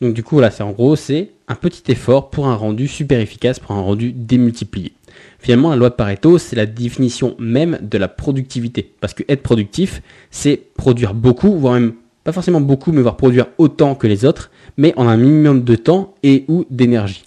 Donc 0.05 0.13
du 0.13 0.23
coup, 0.23 0.39
là, 0.39 0.51
c'est 0.51 0.63
en 0.63 0.73
gros, 0.73 0.97
c'est 0.97 1.31
un 1.49 1.55
petit 1.55 1.91
effort 1.91 2.29
pour 2.29 2.47
un 2.47 2.55
rendu 2.55 2.89
super 2.89 3.21
efficace, 3.21 3.59
pour 3.59 3.73
un 3.75 3.81
rendu 3.81 4.13
démultiplié. 4.13 4.93
Finalement, 5.39 5.71
la 5.71 5.77
loi 5.77 5.89
de 5.89 5.95
Pareto, 5.95 6.37
c'est 6.37 6.57
la 6.57 6.67
définition 6.67 7.35
même 7.39 7.79
de 7.81 7.97
la 7.97 8.09
productivité. 8.09 8.93
Parce 9.01 9.15
que 9.15 9.23
être 9.29 9.43
productif, 9.43 10.03
c'est 10.31 10.61
produire 10.77 11.15
beaucoup, 11.15 11.57
voire 11.57 11.73
même 11.73 11.95
pas 12.23 12.33
forcément 12.33 12.61
beaucoup, 12.61 12.93
mais 12.93 13.01
voir 13.01 13.17
produire 13.17 13.47
autant 13.57 13.95
que 13.95 14.07
les 14.07 14.27
autres, 14.27 14.51
mais 14.77 14.93
en 14.99 15.09
un 15.09 15.17
minimum 15.17 15.65
de 15.65 15.75
temps 15.75 16.15
et 16.23 16.45
ou 16.49 16.67
d'énergie. 16.69 17.25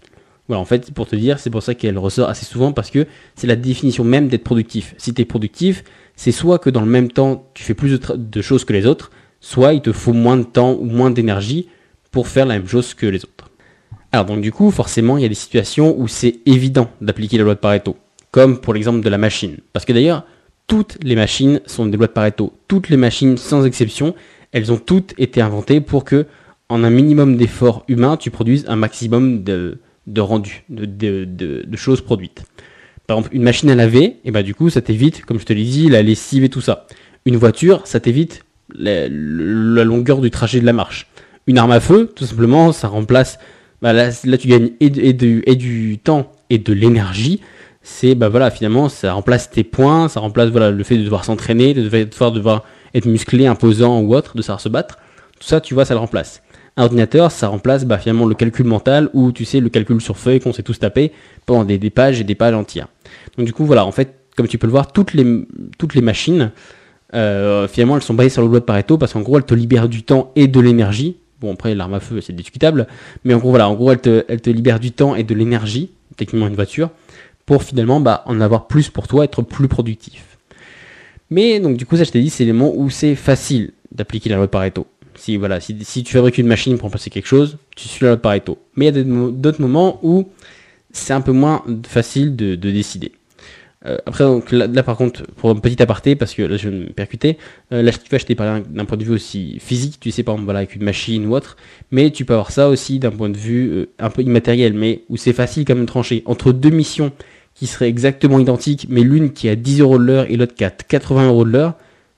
Voilà, 0.48 0.62
en 0.62 0.66
fait, 0.66 0.92
pour 0.92 1.08
te 1.08 1.16
dire, 1.16 1.40
c'est 1.40 1.50
pour 1.50 1.64
ça 1.64 1.74
qu'elle 1.74 1.98
ressort 1.98 2.30
assez 2.30 2.46
souvent, 2.46 2.74
parce 2.74 2.92
que 2.92 3.08
c'est 3.34 3.48
la 3.48 3.56
définition 3.56 4.04
même 4.04 4.28
d'être 4.28 4.44
productif. 4.44 4.94
Si 5.00 5.16
tu 5.16 5.24
es 5.24 5.26
productif, 5.26 5.84
c'est 6.16 6.32
soit 6.32 6.60
que 6.60 6.70
dans 6.70 6.82
le 6.82 6.92
même 6.92 7.12
temps, 7.12 7.50
tu 7.56 7.64
fais 7.64 7.74
plus 7.74 8.00
de, 8.00 8.42
choses 8.44 8.66
que 8.66 8.74
les 8.74 8.86
autres, 8.86 9.10
soit 9.42 9.74
il 9.74 9.82
te 9.82 9.92
faut 9.92 10.14
moins 10.14 10.38
de 10.38 10.44
temps 10.44 10.76
ou 10.80 10.86
moins 10.86 11.10
d'énergie 11.10 11.70
faire 12.25 12.48
la 12.48 12.56
même 12.58 12.68
chose 12.68 12.96
que 12.96 13.06
les 13.06 13.24
autres. 13.24 13.52
Alors 14.12 14.25
donc 14.25 14.42
du 14.42 14.52
coup, 14.52 14.72
forcément, 14.72 15.18
il 15.18 15.24
y 15.24 15.25
a 15.25 15.30
des 15.30 15.36
situations 15.36 15.94
où 16.00 16.08
c'est 16.08 16.40
évident 16.46 16.90
d'appliquer 17.02 17.38
la 17.38 17.44
loi 17.44 17.54
de 17.54 17.60
Pareto, 17.60 17.98
comme 18.31 18.60
pour 18.60 18.74
l'exemple 18.74 19.02
de 19.02 19.10
la 19.10 19.19
machine. 19.19 19.58
Parce 19.74 19.86
que 19.86 19.94
d'ailleurs, 19.94 20.24
toutes 20.66 20.98
les 21.04 21.16
machines 21.16 21.62
sont 21.66 21.86
des 21.86 21.98
lois 21.98 22.08
de 22.08 22.14
Pareto. 22.14 22.54
Toutes 22.68 22.90
les 22.90 22.98
machines, 22.98 23.38
sans 23.38 23.66
exception, 23.66 24.16
elles 24.54 24.72
ont 24.72 24.78
toutes 24.78 25.14
été 25.19 25.42
inventées 25.42 25.81
pour 25.81 26.06
que, 26.06 26.25
en 26.69 26.84
un 26.84 26.90
minimum 26.90 27.38
d'efforts 27.38 27.84
humains, 27.88 28.18
tu 28.18 28.31
produises 28.31 28.66
un 28.68 28.75
maximum 28.78 29.44
de, 29.44 29.78
rendu, 30.18 30.64
de 30.69 31.78
choses 31.78 32.02
produites. 32.02 32.44
Par 33.08 33.18
exemple, 33.18 33.36
une 33.36 33.44
machine 33.44 33.69
à 33.69 33.75
laver, 33.75 34.18
et 34.25 34.31
bah 34.31 34.44
du 34.44 34.54
coup, 34.54 34.69
ça 34.69 34.81
t'évite, 34.81 35.24
comme 35.24 35.40
je 35.40 35.46
te 35.46 35.54
l'ai 35.54 35.64
dit, 35.64 35.90
la 35.90 36.02
lessive 36.02 36.44
et 36.44 36.50
tout 36.50 36.60
ça. 36.60 36.88
Une 37.25 37.38
voiture, 37.38 37.88
ça 37.88 38.02
t'évite 38.02 38.44
la, 38.75 39.08
longueur 39.08 40.19
du 40.19 40.30
trajet 40.30 40.60
de 40.60 40.66
la 40.66 40.74
marche. 40.74 41.08
Une 41.48 41.58
arme 41.58 41.72
à 41.72 41.80
feu, 41.80 42.12
tout 42.14 42.26
simplement, 42.26 42.74
ça 42.74 42.90
remplace. 42.90 43.40
Bah 43.82 43.94
là, 43.94 44.12
tu 44.12 44.48
gagnes 44.48 44.72
et, 44.80 44.90
du 45.14 45.98
temps 45.98 46.32
et 46.50 46.58
de 46.58 46.74
l'énergie. 46.74 47.42
C'est 47.82 48.16
bah 48.16 48.28
voilà, 48.28 48.52
finalement, 48.52 48.90
ça 48.90 49.14
remplace 49.14 49.50
tes 49.50 49.64
points, 49.64 50.10
ça 50.10 50.20
remplace 50.20 50.50
voilà 50.50 50.72
le 50.72 50.84
fait 50.84 50.98
de 50.98 51.04
devoir 51.04 51.24
s'entraîner, 51.24 51.74
de 51.74 51.84
devoir, 51.84 52.66
être 52.94 53.06
musclé, 53.06 53.48
imposant 53.48 54.02
ou 54.02 54.14
autre, 54.14 54.36
de 54.36 54.42
savoir 54.42 54.60
se 54.60 54.68
battre. 54.68 54.98
Tout 55.40 55.48
ça, 55.48 55.62
tu 55.62 55.74
vois, 55.74 55.86
ça 55.86 55.94
le 55.94 56.02
remplace. 56.02 56.42
Un 56.76 56.83
ordinateur, 56.83 57.31
ça 57.31 57.48
remplace 57.48 57.86
bah, 57.86 57.98
finalement 57.98 58.26
le 58.26 58.36
calcul 58.36 58.66
mental 58.66 59.10
ou 59.14 59.31
tu 59.31 59.45
sais 59.45 59.62
le 59.62 59.69
calcul 59.69 60.02
sur 60.02 60.18
feuille 60.18 60.42
qu'on 60.42 60.54
s'est 60.54 60.64
tous 60.64 60.78
tapé 60.78 61.14
pendant 61.45 61.64
des, 61.64 61.90
pages 61.90 62.19
et 62.19 62.24
des 62.26 62.36
pages 62.36 62.56
entières. 62.56 62.88
Donc 63.38 63.45
du 63.45 63.54
coup, 63.54 63.66
voilà, 63.66 63.86
en 63.86 63.92
fait, 63.94 64.16
comme 64.36 64.48
tu 64.48 64.57
peux 64.57 64.68
le 64.68 64.71
voir, 64.71 64.92
toutes 64.92 65.14
les, 65.14 65.48
toutes 65.78 65.95
les 65.95 66.02
machines, 66.02 66.52
euh, 67.14 67.69
finalement, 67.69 67.95
elles 67.95 68.04
sont 68.04 68.14
basées 68.14 68.30
sur 68.30 68.42
le 68.42 68.50
loi 68.50 68.60
de 68.60 68.66
Pareto 68.66 68.98
parce 68.98 69.14
qu'en 69.14 69.21
gros, 69.21 69.38
elles 69.38 69.45
te 69.45 69.56
libèrent 69.56 69.88
du 69.88 70.04
temps 70.04 70.31
et 70.36 70.48
de 70.48 70.60
l'énergie. 70.60 71.18
Bon, 71.40 71.54
après, 71.54 71.76
l'arme 71.76 71.94
à 71.94 72.00
feu, 72.00 72.22
c'est 72.22 72.34
discutable. 72.34 72.88
Mais 73.24 73.34
en 73.34 73.38
gros, 73.38 73.50
voilà, 73.50 73.70
en 73.70 73.76
gros, 73.76 73.92
elles 73.92 74.02
te, 74.02 74.50
libèrent 74.50 74.80
du 74.80 74.92
temps 74.92 75.16
et 75.16 75.24
de 75.24 75.34
l'énergie, 75.36 75.92
techniquement 76.16 76.48
une 76.48 76.56
voiture, 76.56 76.90
pour 77.46 77.64
finalement 77.64 78.00
bah, 78.00 78.24
en 78.26 78.42
avoir 78.42 78.68
plus 78.68 78.90
pour 78.90 79.08
toi, 79.08 79.24
être 79.24 79.42
plus 79.42 79.68
productif. 79.68 80.38
Mais 81.30 81.60
donc, 81.60 81.78
du 81.78 81.86
coup, 81.86 81.98
ça, 81.98 82.04
je 82.04 82.12
t'ai 82.12 82.22
dit, 82.22 82.30
c'est 82.30 82.44
l'élément 82.44 82.74
où 82.76 82.90
c'est 82.90 83.16
facile 83.16 83.74
d'appliquer 83.92 84.30
la 84.30 84.38
loi 84.38 84.46
de 84.46 84.52
Pareto. 84.52 84.88
Si, 85.16 85.38
voilà, 85.38 85.60
si, 85.60 85.76
tu 85.76 86.14
fabriques 86.14 86.38
une 86.38 86.48
machine 86.48 86.76
pour 86.76 86.84
remplacer 86.84 87.10
quelque 87.10 87.28
chose, 87.28 87.58
tu 87.76 87.88
suis 87.88 88.04
la 88.04 88.12
loi 88.12 88.16
de 88.16 88.22
Pareto. 88.22 88.58
Mais 88.76 88.88
il 88.88 88.96
y 88.96 89.00
a 89.00 89.04
d'autres 89.04 89.62
moments 89.62 90.00
où 90.04 90.30
c'est 90.92 91.14
un 91.14 91.22
peu 91.22 91.32
moins 91.32 91.64
facile 91.86 92.36
de 92.36 92.56
décider. 92.56 93.12
Euh, 93.88 93.98
après, 94.06 94.24
donc, 94.24 94.52
là, 94.52 94.84
par 94.84 94.98
contre, 94.98 95.24
pour 95.36 95.50
un 95.50 95.56
petit 95.56 95.82
aparté, 95.82 96.16
parce 96.16 96.34
que 96.34 96.42
là 96.42 96.58
je 96.58 96.70
vais 96.70 96.78
me 96.78 96.86
percuter, 96.88 97.38
euh, 97.72 97.82
là 97.82 97.92
je 97.92 98.26
t'ai 98.26 98.36
parlé 98.36 98.64
d'un 98.70 98.86
point 98.86 98.98
de 98.98 99.04
vue 99.04 99.14
aussi 99.14 99.58
physique, 99.60 100.00
tu 100.00 100.12
sais, 100.12 100.24
par 100.24 100.36
exemple, 100.36 100.46
voilà, 100.46 100.60
avec 100.60 100.76
une 100.76 100.84
machine 100.84 101.26
ou 101.26 101.36
autre, 101.36 101.58
mais 101.92 102.12
tu 102.12 102.26
peux 102.26 102.34
avoir 102.34 102.52
ça 102.52 102.70
aussi 102.70 103.00
d'un 103.00 103.12
point 103.12 103.30
de 103.30 103.38
vue 103.38 103.70
euh, 103.70 103.90
un 104.00 104.10
peu 104.10 104.22
immatériel, 104.22 104.74
mais 104.74 105.04
où 105.10 105.18
c'est 105.18 105.34
facile 105.34 105.66
quand 105.66 105.76
même 105.76 105.86
de 105.86 105.90
trancher. 105.90 106.24
Entre 106.26 106.52
deux 106.52 106.70
missions 106.70 107.12
qui 107.54 107.68
seraient 107.68 107.90
exactement 107.90 108.40
identiques, 108.40 108.88
mais 108.90 109.02
l'une 109.02 109.32
qui 109.32 109.50
a 109.50 109.56
10 109.56 109.82
euros 109.82 109.98
de 109.98 110.04
l'heure 110.04 110.26
et 110.30 110.38
l'autre 110.38 110.54
qui 110.54 110.64
a 110.64 110.70
80 110.70 111.28
euros 111.28 111.46
de 111.46 111.52
l'heure, 111.52 111.74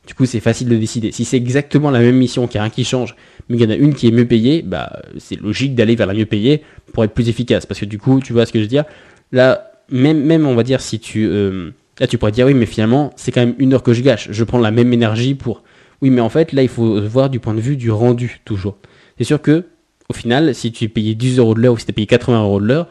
du 0.05 0.13
coup 0.13 0.25
c'est 0.25 0.39
facile 0.39 0.67
de 0.67 0.75
décider. 0.75 1.11
Si 1.11 1.23
c'est 1.23 1.37
exactement 1.37 1.91
la 1.91 1.99
même 1.99 2.17
mission, 2.17 2.47
qu'il 2.47 2.57
n'y 2.57 2.59
a 2.59 2.63
rien 2.63 2.71
qui 2.71 2.83
change, 2.83 3.15
mais 3.47 3.57
qu'il 3.57 3.69
y 3.69 3.73
en 3.73 3.75
a 3.75 3.77
une 3.77 3.93
qui 3.93 4.07
est 4.07 4.11
mieux 4.11 4.25
payée, 4.25 4.63
bah 4.63 5.01
c'est 5.17 5.39
logique 5.39 5.75
d'aller 5.75 5.95
vers 5.95 6.07
la 6.07 6.13
mieux 6.13 6.25
payée 6.25 6.63
pour 6.93 7.03
être 7.03 7.13
plus 7.13 7.29
efficace, 7.29 7.65
parce 7.65 7.79
que 7.79 7.85
du 7.85 7.99
coup, 7.99 8.19
tu 8.19 8.33
vois 8.33 8.45
ce 8.45 8.51
que 8.51 8.59
je 8.59 8.63
veux 8.63 8.69
dire, 8.69 8.85
là 9.31 9.68
même, 9.91 10.45
on 10.45 10.55
va 10.55 10.63
dire 10.63 10.81
si 10.81 10.99
tu 10.99 11.27
euh, 11.27 11.71
là 11.99 12.07
tu 12.07 12.17
pourrais 12.17 12.31
dire 12.31 12.45
oui 12.45 12.53
mais 12.53 12.65
finalement 12.65 13.11
c'est 13.15 13.31
quand 13.31 13.41
même 13.41 13.55
une 13.59 13.73
heure 13.73 13.83
que 13.83 13.93
je 13.93 14.01
gâche 14.01 14.29
je 14.31 14.43
prends 14.43 14.59
la 14.59 14.71
même 14.71 14.93
énergie 14.93 15.35
pour 15.35 15.63
oui 16.01 16.09
mais 16.09 16.21
en 16.21 16.29
fait 16.29 16.53
là 16.53 16.63
il 16.63 16.69
faut 16.69 17.01
voir 17.01 17.29
du 17.29 17.39
point 17.39 17.53
de 17.53 17.61
vue 17.61 17.75
du 17.75 17.91
rendu 17.91 18.39
toujours 18.45 18.77
c'est 19.17 19.23
sûr 19.23 19.41
que 19.41 19.65
au 20.09 20.13
final 20.13 20.55
si 20.55 20.71
tu 20.71 20.85
es 20.85 20.87
payé 20.87 21.15
10 21.15 21.39
euros 21.39 21.53
de 21.53 21.61
l'heure 21.61 21.73
ou 21.73 21.77
si 21.77 21.85
tu 21.85 21.91
es 21.91 21.93
payé 21.93 22.07
80 22.07 22.43
euros 22.43 22.61
de 22.61 22.65
l'heure 22.65 22.87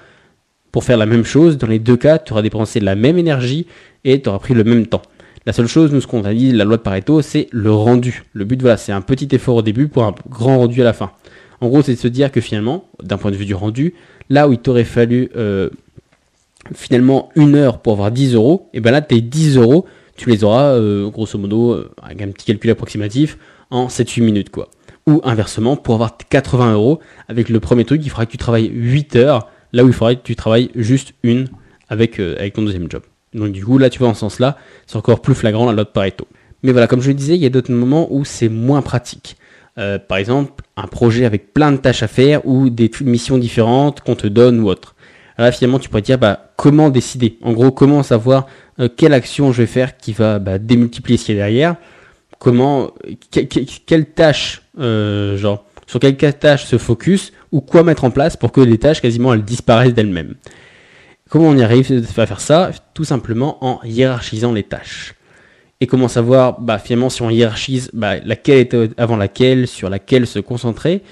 pour 0.73 0.85
faire 0.85 0.99
la 0.99 1.07
même 1.07 1.25
chose 1.25 1.57
dans 1.57 1.67
les 1.67 1.79
deux 1.79 1.97
cas 1.97 2.19
tu 2.19 2.33
auras 2.33 2.43
dépensé 2.43 2.81
la 2.81 2.95
même 2.95 3.19
énergie 3.19 3.67
et 4.05 4.21
tu 4.21 4.29
auras 4.29 4.39
pris 4.39 4.55
le 4.55 4.65
même 4.65 4.87
temps 4.87 5.03
La 5.47 5.55
seule 5.55 5.67
chose, 5.67 5.93
nous, 5.93 6.03
ce 6.03 6.07
qu'on 6.07 6.25
a 6.25 6.35
dit, 6.35 6.53
la 6.53 6.65
loi 6.65 6.77
de 6.77 6.83
Pareto, 6.83 7.23
c'est 7.23 7.49
le 7.53 7.73
rendu. 7.73 8.23
Le 8.35 8.45
but, 8.45 8.61
voilà, 8.61 8.77
c'est 8.77 8.93
un 8.93 9.01
petit 9.01 9.29
effort 9.35 9.57
au 9.57 9.63
début 9.63 9.89
pour 9.89 10.05
un 10.05 10.15
grand 10.29 10.59
rendu 10.59 10.83
à 10.83 10.85
la 10.85 10.93
fin. 10.93 11.11
En 11.63 11.69
gros, 11.69 11.81
c'est 11.81 11.95
de 11.95 11.99
se 11.99 12.09
dire 12.09 12.31
que 12.31 12.43
finalement, 12.43 12.85
d'un 13.03 13.17
point 13.17 13.31
de 13.31 13.37
vue 13.37 13.47
du 13.47 13.55
rendu, 13.55 13.95
là 14.29 14.47
où 14.47 14.53
il 14.53 14.59
t'aurait 14.59 14.85
fallu 14.85 15.31
euh, 15.37 15.71
finalement 16.75 17.31
une 17.35 17.55
heure 17.55 17.81
pour 17.81 17.93
avoir 17.95 18.11
10 18.11 18.35
euros, 18.35 18.69
et 18.73 18.81
ben 18.81 18.91
là, 18.91 19.01
tes 19.01 19.21
10 19.21 19.57
euros, 19.57 19.87
tu 20.17 20.29
les 20.29 20.45
auras, 20.45 20.73
euh, 20.73 21.09
grosso 21.11 21.39
modo, 21.39 21.73
euh, 21.73 21.91
avec 22.03 22.23
un 22.23 22.29
petit 22.29 22.47
calcul 22.47 22.71
approximatif, 22.71 23.39
en 23.71 23.89
7-8 23.89 24.23
minutes, 24.23 24.51
quoi. 24.51 24.69
Ou 25.07 25.21
inversement, 25.25 25.77
pour 25.77 25.95
avoir 25.95 26.17
80 26.17 26.75
euros, 26.75 27.01
avec 27.29 27.49
le 27.49 27.61
premier 27.61 27.85
truc, 27.85 28.03
il 28.05 28.11
faudra 28.11 28.27
que 28.27 28.31
tu 28.31 28.39
travailles 28.39 28.71
8 28.73 29.17
heures, 29.17 29.49
là 29.73 29.85
où 29.85 29.89
il 29.89 29.95
faudrait 29.95 30.17
que 30.17 30.23
tu 30.23 30.37
travailles 30.37 30.71
juste 30.75 31.15
une 31.23 31.49
avec, 31.89 32.19
avec 32.19 32.55
ton 32.55 32.63
deuxième 32.63 32.91
job. 32.91 33.03
Donc 33.35 33.53
du 33.53 33.65
coup, 33.65 33.79
là, 33.79 33.91
tu 33.91 33.99
vois, 33.99 34.09
en 34.09 34.15
ce 34.15 34.21
sens-là, 34.21 34.57
c'est 34.87 34.97
encore 34.97 35.21
plus 35.21 35.35
flagrant 35.35 35.71
la 35.71 35.85
de 35.85 35.89
Pareto. 35.89 36.27
Mais 36.63 36.73
voilà, 36.73 36.87
comme 36.87 37.01
je 37.01 37.09
le 37.09 37.15
disais, 37.15 37.35
il 37.35 37.43
y 37.43 37.47
a 37.47 37.51
d'autres 37.51 37.73
moments 37.73 38.09
où 38.11 38.25
c'est 38.25 38.49
moins 38.49 38.83
pratique. 38.83 39.37
Euh, 39.79 39.99
par 39.99 40.19
exemple, 40.19 40.65
un 40.77 40.87
projet 40.87 41.25
avec 41.25 41.55
plein 41.55 41.71
de 41.71 41.77
tâches 41.77 42.03
à 42.03 42.09
faire 42.09 42.47
ou 42.47 42.69
des 42.69 42.91
missions 43.03 43.39
différentes 43.39 44.01
qu'on 44.01 44.17
te 44.17 44.27
donne 44.27 44.61
ou 44.61 44.69
autre. 44.69 44.97
Là, 45.39 45.53
finalement, 45.53 45.79
tu 45.79 45.89
pourrais 45.89 46.03
te 46.03 46.07
dire, 46.07 46.19
bah, 46.19 46.51
comment 46.57 46.91
décider? 46.91 47.39
En 47.43 47.53
gros, 47.53 47.71
comment 47.71 48.03
savoir 48.03 48.49
euh, 48.81 48.89
quelle 48.95 49.13
action 49.13 49.53
je 49.53 49.63
vais 49.63 49.67
faire 49.67 49.97
qui 49.97 50.13
va 50.13 50.41
bah, 50.41 50.59
démultiplier 50.59 51.17
ce 51.17 51.27
qui 51.27 51.33
est 51.33 51.37
derrière? 51.37 51.77
Comment, 52.41 52.91
quelle 53.31 54.07
tâche, 54.07 54.63
euh, 54.79 55.37
sur 55.87 56.01
quelle 56.01 56.39
tâche 56.39 56.67
se 56.67 56.79
focus 56.79 57.33
ou 57.51 57.61
quoi 57.61 57.83
mettre 57.83 58.05
en 58.05 58.11
place 58.11 58.37
pour 58.37 58.53
que 58.53 58.61
les 58.61 58.79
tâches 58.79 59.01
quasiment 59.01 59.33
elles 59.35 59.45
disparaissent 59.45 59.95
d'elles-mêmes? 59.95 60.35
Comment 61.29 61.49
on 61.49 61.57
y 61.57 61.63
arrive 61.63 62.05
à 62.17 62.27
faire 62.27 62.41
ça? 62.41 62.71
Tout 62.95 63.05
simplement 63.05 63.65
en 63.65 63.81
hiérarchisant 63.85 64.53
les 64.53 64.63
tâches. 64.63 65.15
Et 65.81 65.87
comment 65.87 66.09
savoir, 66.09 66.61
bah, 66.61 66.79
finalement, 66.79 67.11
si 67.11 67.23
on 67.23 67.31
hiérarchise, 67.31 67.91
bah, 67.93 68.19
laquelle 68.25 68.59
était 68.59 68.91
avant 68.97 69.17
laquelle, 69.17 69.69
sur 69.69 69.89
laquelle 69.89 70.27
se 70.27 70.41
concentrer? 70.41 71.03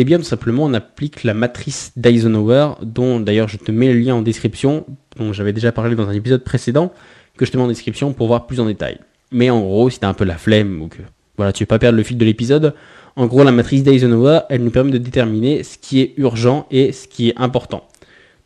Eh 0.00 0.04
bien, 0.04 0.16
tout 0.16 0.24
simplement, 0.24 0.64
on 0.64 0.72
applique 0.72 1.24
la 1.24 1.34
matrice 1.34 1.92
d'Eisenhower, 1.94 2.76
dont 2.80 3.20
d'ailleurs 3.20 3.48
je 3.48 3.58
te 3.58 3.70
mets 3.70 3.92
le 3.92 4.00
lien 4.00 4.14
en 4.14 4.22
description, 4.22 4.86
dont 5.18 5.34
j'avais 5.34 5.52
déjà 5.52 5.72
parlé 5.72 5.94
dans 5.94 6.08
un 6.08 6.14
épisode 6.14 6.42
précédent, 6.42 6.90
que 7.36 7.44
je 7.44 7.50
te 7.50 7.58
mets 7.58 7.64
en 7.64 7.68
description 7.68 8.14
pour 8.14 8.26
voir 8.26 8.46
plus 8.46 8.60
en 8.60 8.64
détail. 8.64 8.96
Mais 9.30 9.50
en 9.50 9.60
gros, 9.60 9.90
si 9.90 10.00
t'as 10.00 10.08
un 10.08 10.14
peu 10.14 10.24
la 10.24 10.38
flemme 10.38 10.80
ou 10.80 10.88
que 10.88 11.02
voilà, 11.36 11.52
tu 11.52 11.64
veux 11.64 11.66
pas 11.66 11.78
perdre 11.78 11.98
le 11.98 12.02
fil 12.02 12.16
de 12.16 12.24
l'épisode, 12.24 12.72
en 13.14 13.26
gros, 13.26 13.44
la 13.44 13.52
matrice 13.52 13.82
d'Eisenhower, 13.82 14.40
elle 14.48 14.64
nous 14.64 14.70
permet 14.70 14.90
de 14.90 14.96
déterminer 14.96 15.62
ce 15.64 15.76
qui 15.76 16.00
est 16.00 16.14
urgent 16.16 16.66
et 16.70 16.92
ce 16.92 17.06
qui 17.06 17.28
est 17.28 17.34
important. 17.36 17.86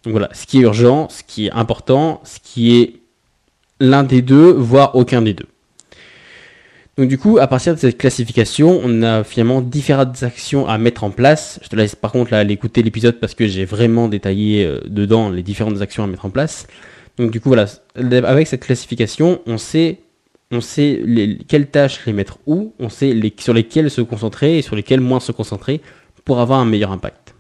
Donc 0.03 0.11
voilà, 0.11 0.31
ce 0.33 0.47
qui 0.47 0.59
est 0.59 0.63
urgent, 0.63 1.09
ce 1.09 1.23
qui 1.23 1.47
est 1.47 1.53
important, 1.53 2.21
ce 2.25 2.41
qui 2.43 2.81
est 2.81 2.95
l'un 3.79 4.03
des 4.03 4.23
deux, 4.23 4.51
voire 4.51 4.97
aucun 4.97 5.23
des 5.23 5.35
deux. 5.35 5.47
Donc 6.97 7.09
du 7.09 7.19
coup, 7.19 7.39
à 7.39 7.47
partir 7.49 7.75
de 7.75 7.79
cette 7.81 7.99
classification, 7.99 8.81
on 8.85 9.03
a 9.03 9.25
finalement 9.25 9.61
différentes 9.61 10.23
actions 10.23 10.69
à 10.69 10.79
mettre 10.79 11.03
en 11.03 11.11
place. 11.11 11.59
Je 11.63 11.69
te 11.69 11.75
laisse 11.75 11.97
par 11.97 12.13
contre 12.13 12.31
là 12.33 12.39
aller 12.39 12.55
écouter 12.55 12.83
l'épisode 12.83 13.19
parce 13.19 13.35
que 13.35 13.49
j'ai 13.49 13.65
vraiment 13.65 14.09
détaillé 14.09 14.65
euh, 14.65 14.81
dedans 14.87 15.29
les 15.29 15.43
différentes 15.43 15.81
actions 15.81 16.05
à 16.05 16.07
mettre 16.07 16.25
en 16.25 16.31
place. 16.31 16.69
Donc 17.19 17.31
du 17.33 17.41
coup 17.41 17.49
voilà, 17.49 17.67
avec 17.97 18.47
cette 18.47 18.65
classification, 18.65 19.41
on 19.47 19.59
sait 19.59 20.01
on 20.51 20.61
sait 20.61 21.01
les, 21.05 21.39
quelles 21.39 21.69
tâches 21.69 22.05
les 22.07 22.13
mettre 22.13 22.39
où, 22.47 22.75
on 22.79 22.89
sait 22.89 23.19
sur 23.39 23.55
lesquelles 23.55 23.91
se 23.91 24.01
concentrer 24.01 24.59
et 24.59 24.63
sur 24.63 24.77
lesquelles 24.77 25.01
moins 25.01 25.21
se 25.21 25.33
concentrer 25.33 25.81
pour 26.25 26.41
avoir 26.41 26.61
un 26.61 26.65
meilleur 26.65 26.93
impact. 26.93 27.35